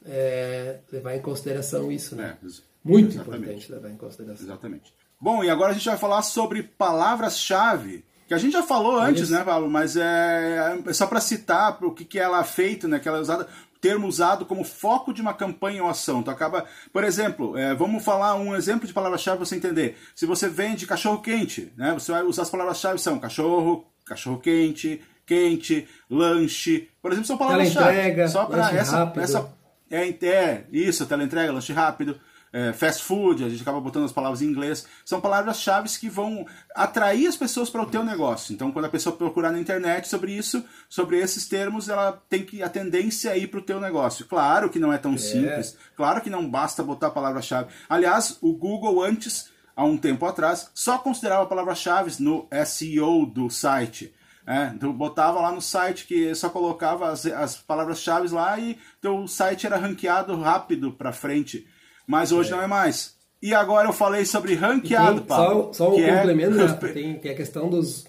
é, 0.07 0.79
levar 0.93 1.17
em 1.17 1.21
consideração 1.21 1.91
isso, 1.91 2.15
né? 2.15 2.39
É, 2.41 2.47
Muito 2.85 3.17
exatamente. 3.17 3.43
importante 3.43 3.73
levar 3.73 3.91
em 3.91 3.97
consideração. 3.97 4.47
Exatamente. 4.47 4.95
Bom, 5.21 5.43
e 5.43 5.51
agora 5.51 5.73
a 5.73 5.75
gente 5.75 5.87
vai 5.87 5.99
falar 5.99 6.23
sobre 6.23 6.63
palavras-chave, 6.63 8.05
que 8.33 8.37
a 8.37 8.39
gente 8.39 8.55
já 8.55 8.63
falou 8.63 8.99
antes, 8.99 9.25
Isso. 9.25 9.33
né, 9.33 9.45
Pablo? 9.45 9.69
Mas 9.69 9.95
é, 9.95 10.79
é 10.87 10.93
só 10.95 11.07
para 11.07 11.21
citar 11.21 11.77
o 11.85 11.93
que, 11.93 12.03
que 12.03 12.19
ela 12.19 12.41
é 12.41 12.45
feito, 12.45 12.89
né? 12.89 12.99
Que 12.99 13.07
ela 13.07 13.19
é 13.19 13.21
usada, 13.21 13.47
termo 13.79 14.07
usado 14.07 14.47
como 14.47 14.65
foco 14.65 15.13
de 15.13 15.21
uma 15.21 15.35
campanha 15.35 15.83
ou 15.83 15.91
ação. 15.91 16.23
Tu 16.23 16.31
acaba, 16.31 16.65
por 16.91 17.05
exemplo, 17.05 17.59
é, 17.59 17.75
vamos 17.75 18.03
falar 18.03 18.37
um 18.37 18.57
exemplo 18.57 18.87
de 18.87 18.93
palavra-chave 18.95 19.37
para 19.37 19.45
você 19.45 19.57
entender. 19.57 19.99
Se 20.15 20.25
você 20.25 20.49
vende 20.49 20.87
cachorro 20.87 21.21
quente, 21.21 21.71
né? 21.77 21.93
Você 21.93 22.11
vai 22.11 22.23
usar 22.23 22.43
as 22.43 22.51
palavras-chave 22.51 22.99
são 22.99 23.19
cachorro, 23.19 23.85
cachorro 24.07 24.39
quente, 24.39 25.03
quente, 25.27 25.87
lanche. 26.09 26.89
Por 27.03 27.13
exemplo, 27.13 27.27
são 27.27 27.37
palavras-chave. 27.37 28.29
Só 28.29 28.47
para 28.47 28.71
essa, 28.75 28.97
rápido. 28.97 29.23
essa 29.23 29.53
é, 29.91 30.09
é 30.09 30.65
isso, 30.73 31.05
teleentrega, 31.05 31.53
lanche 31.53 31.75
rápido, 31.75 32.19
é, 32.53 32.73
fast 32.73 33.03
food, 33.03 33.43
a 33.43 33.49
gente 33.49 33.63
acaba 33.63 33.81
botando 33.81 34.05
as 34.05 34.13
palavras 34.13 34.43
em 34.43 34.47
inglês. 34.47 34.87
São 35.05 35.21
palavras-chave 35.21 35.89
que 35.99 36.09
vão 36.09 36.47
atrair 36.75 37.27
as 37.27 37.37
pessoas 37.37 37.71
para 37.71 37.83
o 37.83 37.87
teu 37.87 38.05
negócio. 38.05 38.53
Então, 38.53 38.71
quando 38.71 38.85
a 38.85 38.91
pessoa 38.91 39.17
procurar 39.17 39.51
na 39.51 39.59
internet 39.59 40.07
sobre 40.07 40.33
isso, 40.33 40.63
sobre 40.89 41.19
esses 41.19 41.49
termos, 41.49 41.89
ela 41.89 42.13
tem 42.29 42.45
que 42.45 42.63
a 42.63 42.69
tendência 42.69 43.33
a 43.33 43.37
ir 43.37 43.47
para 43.47 43.61
o 43.61 43.63
teu 43.63 43.81
negócio. 43.81 44.27
Claro 44.27 44.69
que 44.69 44.79
não 44.79 44.93
é 44.93 44.99
tão 44.99 45.17
simples, 45.17 45.77
claro 45.97 46.21
que 46.21 46.29
não 46.29 46.49
basta 46.49 46.83
botar 46.83 47.07
a 47.07 47.11
palavra-chave. 47.11 47.71
Aliás, 47.89 48.37
o 48.43 48.53
Google 48.53 49.03
antes, 49.03 49.51
há 49.75 49.85
um 49.85 49.97
tempo 49.97 50.27
atrás, 50.27 50.71
só 50.75 50.99
considerava 50.99 51.47
palavras-chave 51.47 52.23
no 52.23 52.47
SEO 52.67 53.25
do 53.25 53.49
site. 53.49 54.13
É, 54.45 54.67
tu 54.79 54.93
botava 54.93 55.41
lá 55.41 55.53
no 55.53 55.63
site 55.63 56.05
que 56.05 56.35
só 56.35 56.51
colocava 56.51 57.11
as, 57.11 57.25
as 57.27 57.57
palavras-chave 57.57 58.29
lá 58.29 58.59
e 58.59 58.77
teu 59.01 59.27
site 59.29 59.67
era 59.67 59.77
ranqueado 59.77 60.37
rápido 60.39 60.93
para 60.93 61.13
frente. 61.13 61.67
Mas 62.07 62.33
hoje 62.33 62.51
não 62.51 62.63
é 62.63 62.67
mais. 62.67 63.15
E 63.43 63.53
agora 63.55 63.89
eu 63.89 63.93
falei 63.93 64.25
sobre 64.25 64.55
ranqueado, 64.55 65.19
tem, 65.21 65.27
Pablo. 65.27 65.65
só, 65.75 65.91
só 65.91 65.95
um 65.97 66.01
é- 66.01 66.17
complemento, 66.17 66.55
né? 66.57 66.67
tem, 66.93 67.15
tem 67.15 67.33
a 67.33 67.35
questão 67.35 67.69
dos 67.69 68.05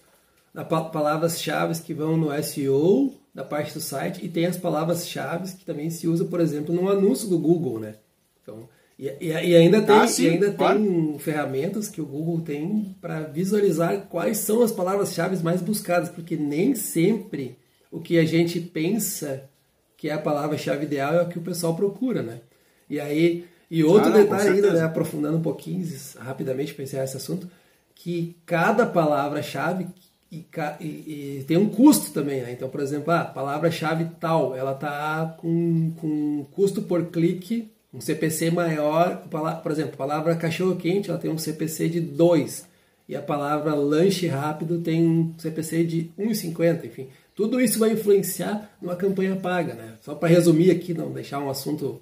da 0.54 0.64
pa- 0.64 0.84
palavras-chave 0.86 1.80
que 1.82 1.94
vão 1.94 2.16
no 2.18 2.32
SEO 2.44 3.14
da 3.34 3.44
parte 3.44 3.74
do 3.74 3.80
site 3.82 4.24
e 4.24 4.30
tem 4.30 4.46
as 4.46 4.58
palavras-chave 4.58 5.52
que 5.56 5.66
também 5.66 5.90
se 5.90 6.08
usa, 6.08 6.26
por 6.26 6.40
exemplo, 6.40 6.74
no 6.74 6.88
anúncio 6.90 7.28
do 7.28 7.40
Google, 7.40 7.80
né? 7.80 7.96
Então, 8.44 8.70
e, 9.00 9.08
e- 9.20 9.32
e 9.32 9.56
ainda 9.56 9.82
tem, 9.82 9.96
Ah, 9.96 10.08
sim, 10.08 10.26
e 10.26 10.30
ainda 10.30 10.52
claro. 10.52 10.78
tem 10.80 11.18
ferramentas 11.18 11.88
que 11.88 12.00
o 12.00 12.06
Google 12.06 12.42
tem 12.42 12.96
para 13.02 13.22
visualizar 13.22 14.02
quais 14.08 14.38
são 14.38 14.62
as 14.62 14.72
palavras-chave 14.72 15.42
mais 15.44 15.62
buscadas, 15.64 16.10
porque 16.10 16.36
nem 16.36 16.76
sempre 16.76 17.58
o 17.92 18.00
que 18.00 18.20
a 18.20 18.26
gente 18.26 18.60
pensa 18.60 19.50
que 19.98 20.10
é 20.10 20.14
a 20.14 20.20
palavra-chave 20.20 20.86
ideal 20.86 21.16
é 21.16 21.22
o 21.24 21.28
que 21.30 21.40
o 21.40 21.44
pessoal 21.44 21.76
procura, 21.76 22.22
né? 22.22 22.42
E 22.88 23.00
aí, 23.00 23.46
e 23.76 23.84
outro 23.84 24.10
Ah, 24.12 24.18
detalhe 24.18 24.50
ainda, 24.50 24.74
né, 24.74 24.82
aprofundando 24.82 25.38
um 25.38 25.42
pouquinho 25.42 25.86
rapidamente 26.20 26.74
para 26.74 26.84
encerrar 26.84 27.04
esse 27.06 27.18
assunto, 27.18 27.48
que 27.96 28.36
cada 28.46 28.86
palavra-chave 28.86 29.88
e, 30.32 30.46
e- 30.82 31.38
e 31.40 31.44
tem 31.48 31.58
um 31.58 31.70
custo 31.70 32.12
também, 32.12 32.42
né? 32.42 32.52
Então, 32.52 32.68
por 32.70 32.82
exemplo, 32.82 33.12
a 33.14 33.24
palavra-chave 33.24 34.08
tal, 34.20 34.56
ela 34.56 34.74
tá 34.74 35.36
com, 35.40 35.92
com 36.00 36.46
custo 36.52 36.82
por 36.82 37.06
clique, 37.06 37.70
um 37.94 38.02
CPC 38.02 38.50
maior, 38.50 39.24
por 39.62 39.72
exemplo, 39.72 39.94
a 39.94 39.98
palavra 39.98 40.36
cachorro 40.36 40.76
quente, 40.76 41.10
ela 41.12 41.20
tem 41.20 41.30
um 41.30 41.38
CPC 41.38 41.88
de 41.90 42.00
2 42.02 42.66
e 43.08 43.16
a 43.16 43.22
palavra 43.22 43.76
lanche 43.76 44.26
rápido 44.28 44.80
tem 44.80 45.08
um 45.08 45.34
CPC 45.38 45.84
de 45.84 46.10
1,50, 46.18 46.86
enfim. 46.86 47.08
Tudo 47.36 47.62
isso 47.62 47.78
vai 47.78 47.92
influenciar 47.92 48.72
numa 48.82 48.96
campanha 48.96 49.36
paga, 49.36 49.76
né? 49.76 49.94
Só 50.02 50.16
para 50.16 50.30
resumir 50.30 50.72
aqui, 50.72 50.94
não 50.96 51.12
deixar 51.12 51.40
um 51.40 51.50
assunto, 51.50 52.02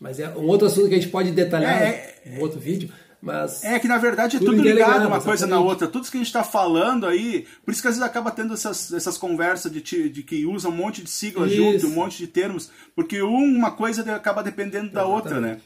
mas 0.00 0.18
é 0.18 0.28
um 0.30 0.46
outro 0.46 0.66
assunto 0.66 0.88
que 0.88 0.94
a 0.94 0.98
gente 0.98 1.10
pode 1.10 1.30
detalhar 1.30 1.82
É, 1.82 2.14
em 2.26 2.38
um 2.38 2.40
outro 2.40 2.58
vídeo, 2.58 2.90
mas 3.22 3.62
É 3.62 3.78
que 3.78 3.86
na 3.86 3.98
verdade 3.98 4.36
é 4.36 4.38
Tudo 4.38 4.52
tudo, 4.52 4.62
ligado 4.62 5.06
uma 5.06 5.20
coisa 5.20 5.46
na 5.46 5.60
outra. 5.60 5.86
Tudo 5.86 6.02
isso 6.02 6.10
que 6.10 6.16
a 6.16 6.20
gente 6.20 6.26
está 6.28 6.42
falando 6.42 7.06
aí, 7.06 7.46
por 7.64 7.70
isso 7.72 7.82
que 7.82 7.88
às 7.88 7.94
vezes 7.96 8.08
acaba 8.08 8.30
tendo 8.30 8.54
essas, 8.54 8.92
essas 8.92 9.18
conversas 9.18 9.70
de, 9.70 9.80
de 10.08 10.22
que 10.22 10.46
usa 10.46 10.68
um 10.68 10.72
monte 10.72 11.02
de 11.02 11.10
siglas 11.10 11.52
Isso. 11.52 11.56
junto, 11.62 11.86
um 11.86 11.90
monte 11.90 12.16
de 12.16 12.26
termos, 12.26 12.70
porque 12.96 13.22
um- 13.22 13.56
uma 13.56 13.72
coisa 13.72 14.02
acaba 14.14 14.42
dependendo 14.42 14.90
da 14.90 15.04
outra, 15.04 15.38
né? 15.38 15.58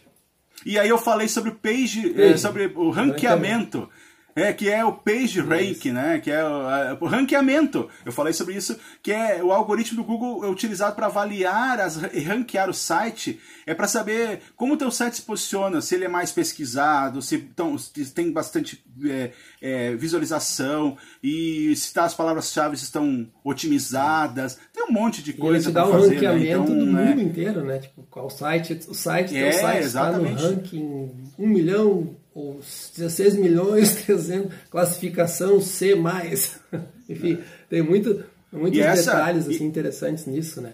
E 0.66 0.79
aí 0.79 0.88
eu 0.88 0.99
falei 0.99 1.29
sobre 1.29 1.51
o 1.51 1.55
page, 1.55 2.09
Page. 2.11 2.23
eh, 2.23 2.37
sobre 2.37 2.73
o 2.75 2.90
ranqueamento. 2.90 3.88
É, 4.37 4.53
que 4.53 4.68
é 4.68 4.85
o 4.85 4.92
page 4.92 5.40
rank, 5.40 5.87
né? 5.87 6.18
Que 6.18 6.31
é 6.31 6.44
o, 6.44 7.07
ranqueamento. 7.07 7.88
Eu 8.05 8.11
falei 8.11 8.33
sobre 8.33 8.55
isso, 8.55 8.79
que 9.03 9.12
é 9.12 9.42
o 9.42 9.53
algoritmo 9.53 9.97
do 9.97 10.05
Google 10.05 10.44
é 10.44 10.49
utilizado 10.49 10.97
para 10.97 11.07
avaliar 11.07 11.81
as, 11.81 11.97
e 12.12 12.20
ranquear 12.20 12.68
o 12.68 12.75
site, 12.75 13.40
é 13.64 13.75
para 13.75 13.87
saber 13.87 14.40
como 14.57 14.75
o 14.75 14.77
teu 14.77 14.90
site 14.90 15.16
se 15.16 15.23
posiciona, 15.23 15.81
se 15.81 15.94
ele 15.94 16.05
é 16.05 16.09
mais 16.09 16.33
pesquisado, 16.33 17.23
se, 17.23 17.38
tão, 17.38 17.79
se 17.79 18.12
tem 18.12 18.33
bastante 18.33 18.85
é, 19.05 19.31
é, 19.62 19.94
visualização 19.94 20.97
e 21.23 21.75
se 21.77 21.92
tá, 21.92 22.05
as 22.05 22.14
palavras-chave 22.14 22.75
estão 22.75 23.29
otimizadas. 23.44 24.59
Tem 24.87 24.90
um 24.97 25.01
monte 25.01 25.23
de 25.23 25.31
E 25.31 25.33
ele 25.35 25.40
coisa 25.40 25.70
te 25.70 25.75
dá 25.75 25.83
para 25.83 25.90
um 25.90 25.92
fazer, 26.01 26.09
né? 26.09 26.14
ranqueamento 26.14 26.62
Então, 26.73 26.79
do 26.79 26.87
né? 26.87 27.05
mundo 27.07 27.23
inteiro, 27.23 27.64
né? 27.64 27.79
Tipo, 27.79 28.03
qual 28.11 28.31
site, 28.31 28.81
o 28.88 28.94
site, 28.94 29.37
É, 29.37 29.53
site 29.53 29.85
está 29.87 30.12
no 30.12 30.25
ranking 30.35 31.11
1 31.38 31.47
milhão 31.49 32.11
ou 32.35 32.61
16 32.97 33.37
milhões 33.37 33.94
300, 34.05 34.53
classificação 34.70 35.61
C+. 35.61 35.94
Enfim, 37.09 37.38
tem 37.70 37.83
muito, 37.83 38.25
muitos 38.53 38.79
E 38.79 38.83
essa- 38.83 39.12
detalhes 39.12 39.47
e- 39.47 39.51
assim, 39.55 39.64
interessantes 39.66 40.27
nisso, 40.27 40.61
né? 40.61 40.73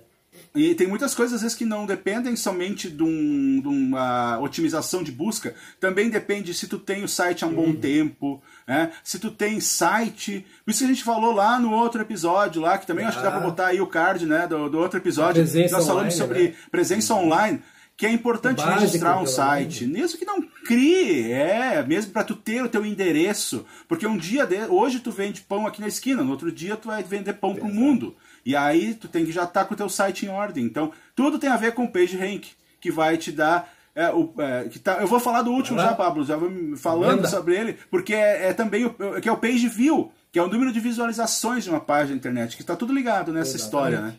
E 0.55 0.75
tem 0.75 0.87
muitas 0.89 1.15
coisas, 1.15 1.37
às 1.37 1.43
vezes, 1.43 1.57
que 1.57 1.65
não 1.65 1.87
dependem 1.87 2.35
somente 2.35 2.91
de, 2.91 3.03
um- 3.05 3.61
de 3.63 3.69
uma 3.69 4.39
otimização 4.41 5.01
de 5.03 5.13
busca. 5.13 5.55
Também 5.79 6.11
depende 6.11 6.53
se 6.55 6.67
tu 6.67 6.77
tem 6.79 7.05
o 7.05 7.09
site 7.09 7.45
há 7.45 7.47
um 7.47 7.55
bom 7.55 7.73
tempo, 7.73 8.43
né? 8.67 8.91
se 9.05 9.21
tu 9.21 9.31
tem 9.31 9.61
site. 9.61 10.45
Por 10.65 10.71
isso 10.73 10.81
que 10.81 10.85
a 10.87 10.89
gente 10.89 11.05
falou 11.05 11.33
lá 11.33 11.61
no 11.61 11.71
outro 11.73 12.01
episódio, 12.03 12.61
lá, 12.61 12.77
que 12.79 12.87
também 12.87 13.05
acho 13.07 13.19
que 13.19 13.23
dá 13.23 13.31
pra 13.31 13.41
Ah. 13.41 13.45
botar 13.45 13.67
aí 13.69 13.81
o 13.81 13.87
card 13.87 14.27
né, 14.27 14.47
do, 14.49 14.69
do 14.69 14.79
outro 14.79 14.99
episódio. 14.99 15.41
Nós 15.45 15.87
falamos 15.87 15.89
online, 15.91 16.11
sobre 16.13 16.43
né? 16.49 16.55
presença 16.71 17.15
online. 17.15 17.63
Que 17.97 18.07
é 18.07 18.11
importante 18.11 18.57
Básico, 18.57 18.81
registrar 18.81 19.21
um 19.21 19.27
site, 19.27 19.85
mesmo 19.87 20.19
que 20.19 20.25
não 20.25 20.41
crie, 20.65 21.33
é, 21.33 21.85
mesmo 21.87 22.13
para 22.13 22.25
tu 22.25 22.35
ter 22.35 22.65
o 22.65 22.69
teu 22.69 22.83
endereço, 22.83 23.67
porque 23.87 24.07
um 24.07 24.17
dia, 24.17 24.47
de, 24.47 24.57
hoje 24.71 25.01
tu 25.01 25.11
vende 25.11 25.43
pão 25.43 25.67
aqui 25.67 25.83
na 25.83 25.89
esquina, 25.89 26.25
no 26.25 26.31
outro 26.31 26.51
dia 26.51 26.77
tu 26.79 26.89
vai 26.89 27.03
vender 27.03 27.35
pão 27.35 27.55
pro 27.55 27.67
mundo, 27.69 28.17
e 28.45 28.57
aí 28.57 28.95
tu 28.95 29.09
tem 29.09 29.25
que 29.25 29.33
já 29.33 29.45
estar 29.45 29.65
com 29.65 29.75
o 29.75 29.77
teu 29.77 29.89
site 29.89 30.27
em 30.27 30.29
ordem, 30.29 30.65
então 30.65 30.93
tudo 31.15 31.39
tem 31.39 31.51
a 31.51 31.57
ver 31.57 31.73
com 31.73 31.85
o 31.85 31.91
PageRank, 31.91 32.51
que 32.81 32.91
vai 32.91 33.17
te 33.17 33.33
dar 33.33 33.73
é, 33.95 34.09
o, 34.11 34.33
é, 34.39 34.65
que 34.69 34.79
tá, 34.79 34.99
eu 35.01 35.07
vou 35.07 35.19
falar 35.19 35.43
do 35.43 35.51
último 35.51 35.79
já, 35.79 35.95
Pablo, 35.95 36.25
já 36.25 36.37
vou 36.37 36.51
falando 36.77 37.17
Manda. 37.17 37.29
sobre 37.29 37.57
ele, 37.57 37.77
porque 37.91 38.15
é, 38.15 38.49
é 38.49 38.53
também 38.53 38.87
o, 38.87 39.21
que 39.21 39.29
é 39.29 39.33
o 39.33 39.37
Page 39.37 39.69
View, 39.69 40.13
que 40.33 40.39
é 40.39 40.43
o 40.43 40.49
número 40.49 40.73
de 40.73 40.81
visualizações 40.81 41.65
de 41.65 41.71
uma 41.71 41.81
página 41.81 42.11
da 42.11 42.17
internet, 42.17 42.57
que 42.57 42.63
está 42.63 42.77
tudo 42.77 42.93
ligado 42.93 43.33
nessa 43.33 43.57
Exatamente. 43.57 43.95
história, 43.95 44.01
né? 44.01 44.15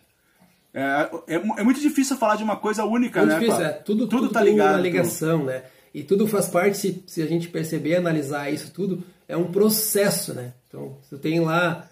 É, 0.74 1.36
é, 1.36 1.36
é 1.36 1.64
muito 1.64 1.82
difícil 1.82 2.16
falar 2.18 2.36
de 2.36 2.44
uma 2.44 2.56
coisa 2.56 2.86
única, 2.86 3.20
Muito 3.20 3.34
né? 3.34 3.40
difícil, 3.40 3.66
é. 3.66 3.70
Tudo, 3.74 4.08
tudo, 4.08 4.30
tá 4.30 4.42
tem 4.42 4.52
ligado. 4.52 4.76
uma 4.76 4.82
ligação, 4.82 5.46
né? 5.46 5.64
E 5.94 6.04
tudo 6.04 6.26
faz 6.28 6.48
parte, 6.48 6.78
se, 6.78 7.04
se 7.06 7.22
a 7.22 7.28
gente 7.28 7.50
perceber, 7.50 7.96
analisar 7.96 8.50
isso 8.50 8.72
tudo, 8.72 9.04
é 9.28 9.36
um 9.36 9.52
processo, 9.52 10.34
né? 10.34 10.54
Então, 10.68 10.98
você 11.02 11.18
tem 11.18 11.42
lá 11.42 11.90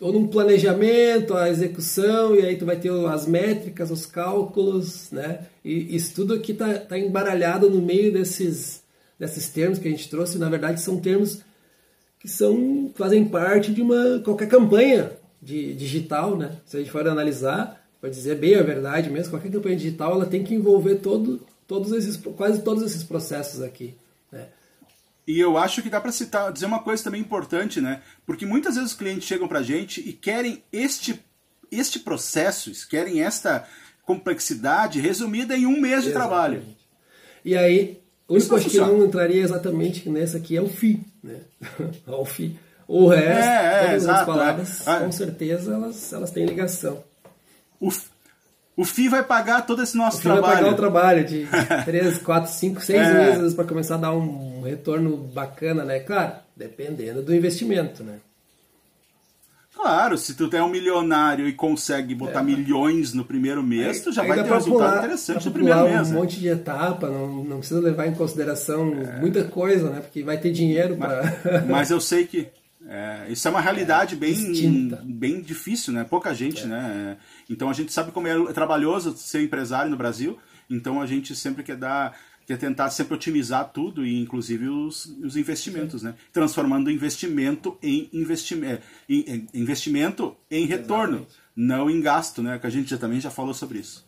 é, 0.00 0.04
todo 0.04 0.18
um 0.18 0.26
planejamento, 0.26 1.34
a 1.34 1.50
execução, 1.50 2.34
e 2.34 2.40
aí 2.40 2.56
tu 2.56 2.64
vai 2.64 2.76
ter 2.76 2.90
as 3.06 3.26
métricas, 3.26 3.90
os 3.90 4.06
cálculos, 4.06 5.10
né? 5.12 5.46
E 5.62 5.94
isso 5.94 6.14
tudo 6.14 6.34
aqui 6.34 6.54
tá, 6.54 6.74
tá 6.74 6.98
embaralhado 6.98 7.68
no 7.68 7.82
meio 7.82 8.10
desses, 8.10 8.82
desses 9.18 9.48
termos 9.50 9.78
que 9.78 9.86
a 9.86 9.90
gente 9.90 10.08
trouxe. 10.08 10.38
Na 10.38 10.48
verdade, 10.48 10.80
são 10.80 10.98
termos 10.98 11.42
que 12.18 12.28
são 12.28 12.90
fazem 12.94 13.24
parte 13.24 13.72
de 13.72 13.82
uma 13.82 14.20
qualquer 14.24 14.48
campanha 14.48 15.12
de 15.40 15.74
digital, 15.74 16.36
né? 16.36 16.56
Se 16.64 16.76
a 16.76 16.80
gente 16.80 16.90
for 16.90 17.06
analisar, 17.06 17.86
pode 18.00 18.14
dizer 18.14 18.36
bem 18.36 18.54
a 18.56 18.62
verdade 18.62 19.10
mesmo, 19.10 19.30
qualquer 19.30 19.50
campanha 19.50 19.76
digital 19.76 20.12
ela 20.12 20.26
tem 20.26 20.42
que 20.42 20.54
envolver 20.54 20.96
todo 20.96 21.40
todos 21.66 21.92
esses, 21.92 22.16
quase 22.16 22.62
todos 22.62 22.82
esses 22.82 23.04
processos 23.04 23.62
aqui. 23.62 23.94
E 25.26 25.38
eu 25.38 25.56
acho 25.56 25.82
que 25.82 25.90
dá 25.90 26.00
para 26.00 26.12
citar, 26.12 26.52
dizer 26.52 26.66
uma 26.66 26.80
coisa 26.80 27.04
também 27.04 27.20
importante, 27.20 27.80
né? 27.80 28.02
Porque 28.26 28.46
muitas 28.46 28.74
vezes 28.74 28.90
os 28.90 28.96
clientes 28.96 29.28
chegam 29.28 29.46
para 29.46 29.60
a 29.60 29.62
gente 29.62 30.00
e 30.00 30.12
querem 30.12 30.62
este, 30.72 31.20
este 31.70 31.98
processo, 31.98 32.72
querem 32.88 33.22
esta 33.22 33.66
complexidade 34.04 35.00
resumida 35.00 35.56
em 35.56 35.66
um 35.66 35.80
mês 35.80 36.02
de 36.02 36.10
Exatamente. 36.10 36.12
trabalho. 36.12 36.62
E 37.44 37.56
aí, 37.56 38.00
o 38.26 38.34
único 38.34 38.60
que 38.60 38.76
não 38.78 39.04
entraria 39.04 39.42
exatamente 39.42 40.08
nessa 40.08 40.38
aqui 40.38 40.56
é 40.56 40.62
o 40.62 40.68
FII, 40.68 41.04
né? 41.22 41.40
o 42.06 42.24
FII. 42.24 42.58
O 42.88 43.06
resto, 43.06 43.48
é, 43.48 43.66
é, 43.66 43.80
todas 43.84 44.02
exato, 44.02 44.18
as 44.18 44.26
palavras, 44.26 44.86
é. 44.86 44.98
com 44.98 45.12
certeza, 45.12 45.74
elas, 45.74 46.12
elas 46.12 46.30
têm 46.32 46.44
ligação. 46.44 47.04
O, 47.78 47.88
o 48.80 48.84
FII 48.84 49.10
vai 49.10 49.22
pagar 49.22 49.66
todo 49.66 49.82
esse 49.82 49.94
nosso 49.94 50.18
o 50.18 50.22
trabalho. 50.22 50.42
vai 50.42 50.56
pagar 50.56 50.72
o 50.72 50.76
trabalho 50.76 51.24
de 51.24 51.46
3, 51.84 52.18
4, 52.18 52.50
5, 52.50 52.80
6 52.80 53.14
meses 53.14 53.54
para 53.54 53.66
começar 53.66 53.96
a 53.96 53.98
dar 53.98 54.12
um 54.14 54.62
retorno 54.62 55.18
bacana, 55.18 55.84
né? 55.84 56.00
Claro, 56.00 56.32
dependendo 56.56 57.22
do 57.22 57.34
investimento, 57.34 58.02
né? 58.02 58.14
Claro, 59.74 60.16
se 60.16 60.34
tu 60.34 60.48
é 60.54 60.62
um 60.62 60.68
milionário 60.70 61.46
e 61.46 61.52
consegue 61.52 62.14
botar 62.14 62.40
é, 62.40 62.42
milhões 62.42 63.12
no 63.12 63.24
primeiro 63.24 63.62
mês, 63.62 64.00
tu 64.00 64.12
já 64.12 64.22
vai 64.22 64.42
ter 64.42 64.50
um 64.50 64.54
resultado 64.54 64.88
pular, 64.90 64.98
interessante 64.98 65.46
no 65.46 65.52
primeiro 65.52 65.84
mês. 65.84 66.08
um 66.08 66.12
né? 66.12 66.18
monte 66.18 66.40
de 66.40 66.48
etapa, 66.48 67.08
não, 67.08 67.44
não 67.44 67.58
precisa 67.58 67.80
levar 67.80 68.06
em 68.06 68.14
consideração 68.14 68.94
é. 68.94 69.20
muita 69.20 69.44
coisa, 69.44 69.90
né? 69.90 70.00
Porque 70.00 70.22
vai 70.22 70.38
ter 70.38 70.52
dinheiro 70.52 70.96
para. 70.96 71.64
Mas 71.68 71.90
eu 71.90 72.00
sei 72.00 72.26
que 72.26 72.48
é, 72.88 73.26
isso 73.28 73.46
é 73.46 73.50
uma 73.50 73.60
realidade 73.60 74.16
é, 74.16 74.18
bem, 74.18 74.88
bem 75.04 75.40
difícil, 75.40 75.92
né? 75.92 76.04
Pouca 76.08 76.34
gente, 76.34 76.64
é. 76.64 76.66
né? 76.66 77.16
Então 77.50 77.68
a 77.68 77.72
gente 77.72 77.92
sabe 77.92 78.12
como 78.12 78.28
é 78.28 78.52
trabalhoso 78.52 79.14
ser 79.16 79.42
empresário 79.42 79.90
no 79.90 79.96
Brasil. 79.96 80.38
Então 80.70 81.02
a 81.02 81.06
gente 81.06 81.34
sempre 81.34 81.64
quer 81.64 81.76
dar 81.76 82.16
que 82.46 82.54
é 82.54 82.56
tentar 82.56 82.90
sempre 82.90 83.14
otimizar 83.14 83.70
tudo, 83.72 84.04
e 84.04 84.20
inclusive 84.20 84.68
os, 84.68 85.06
os 85.22 85.36
investimentos, 85.36 86.00
Sim. 86.00 86.08
né? 86.08 86.14
Transformando 86.32 86.90
investimento 86.90 87.78
em 87.80 88.10
investimento, 88.12 88.82
em, 89.08 89.46
investimento 89.54 90.36
em 90.50 90.66
retorno, 90.66 91.18
Exatamente. 91.18 91.38
não 91.54 91.88
em 91.88 92.00
gasto, 92.00 92.42
né? 92.42 92.58
Que 92.58 92.66
a 92.66 92.70
gente 92.70 92.90
já, 92.90 92.98
também 92.98 93.20
já 93.20 93.30
falou 93.30 93.54
sobre 93.54 93.78
isso. 93.78 94.04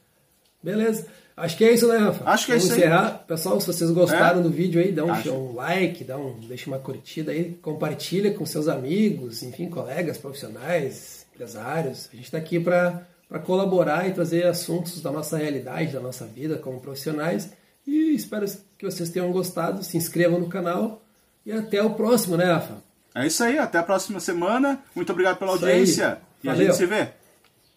Beleza. 0.61 1.07
Acho 1.37 1.57
que 1.57 1.65
é 1.65 1.73
isso, 1.73 1.87
né, 1.87 1.99
Rafa? 1.99 2.29
Acho 2.29 2.47
que 2.47 2.53
é 2.53 2.57
Vamos 2.57 2.71
isso 2.71 2.79
encerrar. 2.79 3.13
Aí. 3.13 3.27
Pessoal, 3.29 3.61
se 3.61 3.67
vocês 3.69 3.91
gostaram 3.93 4.41
é. 4.41 4.43
do 4.43 4.51
vídeo 4.51 4.81
aí, 4.81 4.91
dá 4.91 5.05
um, 5.05 5.13
um, 5.13 5.55
like, 5.55 6.03
dá 6.03 6.19
um, 6.19 6.41
deixa 6.41 6.69
uma 6.69 6.81
curtida 6.81 7.31
aí, 7.31 7.57
compartilha 7.63 8.35
com 8.35 8.45
seus 8.45 8.67
amigos, 8.67 9.45
enfim, 9.45 9.69
colegas 9.69 10.19
profissionais, 10.19 11.27
empresários. 11.33 12.09
A 12.13 12.17
gente 12.17 12.25
está 12.25 12.39
aqui 12.39 12.59
para 12.59 13.07
colaborar 13.39 14.09
e 14.09 14.13
trazer 14.13 14.47
assuntos 14.47 15.01
da 15.01 15.11
nossa 15.11 15.37
realidade, 15.37 15.93
da 15.93 16.01
nossa 16.01 16.27
vida 16.27 16.59
como 16.59 16.81
profissionais 16.81 17.51
e 17.87 18.15
espero 18.15 18.47
que 18.79 18.85
vocês 18.85 19.11
tenham 19.11 19.33
gostado. 19.33 19.83
Se 19.83 19.97
inscrevam 19.97 20.39
no 20.39 20.49
canal 20.49 21.03
e 21.45 21.53
até 21.53 21.83
o 21.83 21.95
próximo, 21.95 22.37
né, 22.37 22.45
Rafa? 22.45 22.83
É 23.15 23.27
isso 23.27 23.43
aí, 23.43 23.59
até 23.59 23.79
a 23.79 23.83
próxima 23.83 24.21
semana. 24.21 24.83
Muito 24.95 25.13
obrigado 25.13 25.39
pela 25.39 25.53
audiência. 25.53 26.19
E 26.43 26.49
a 26.49 26.55
gente 26.55 26.75
se 26.75 26.87
vê. 26.87 27.09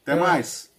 Até 0.04 0.14
é. 0.14 0.16
mais. 0.16 0.70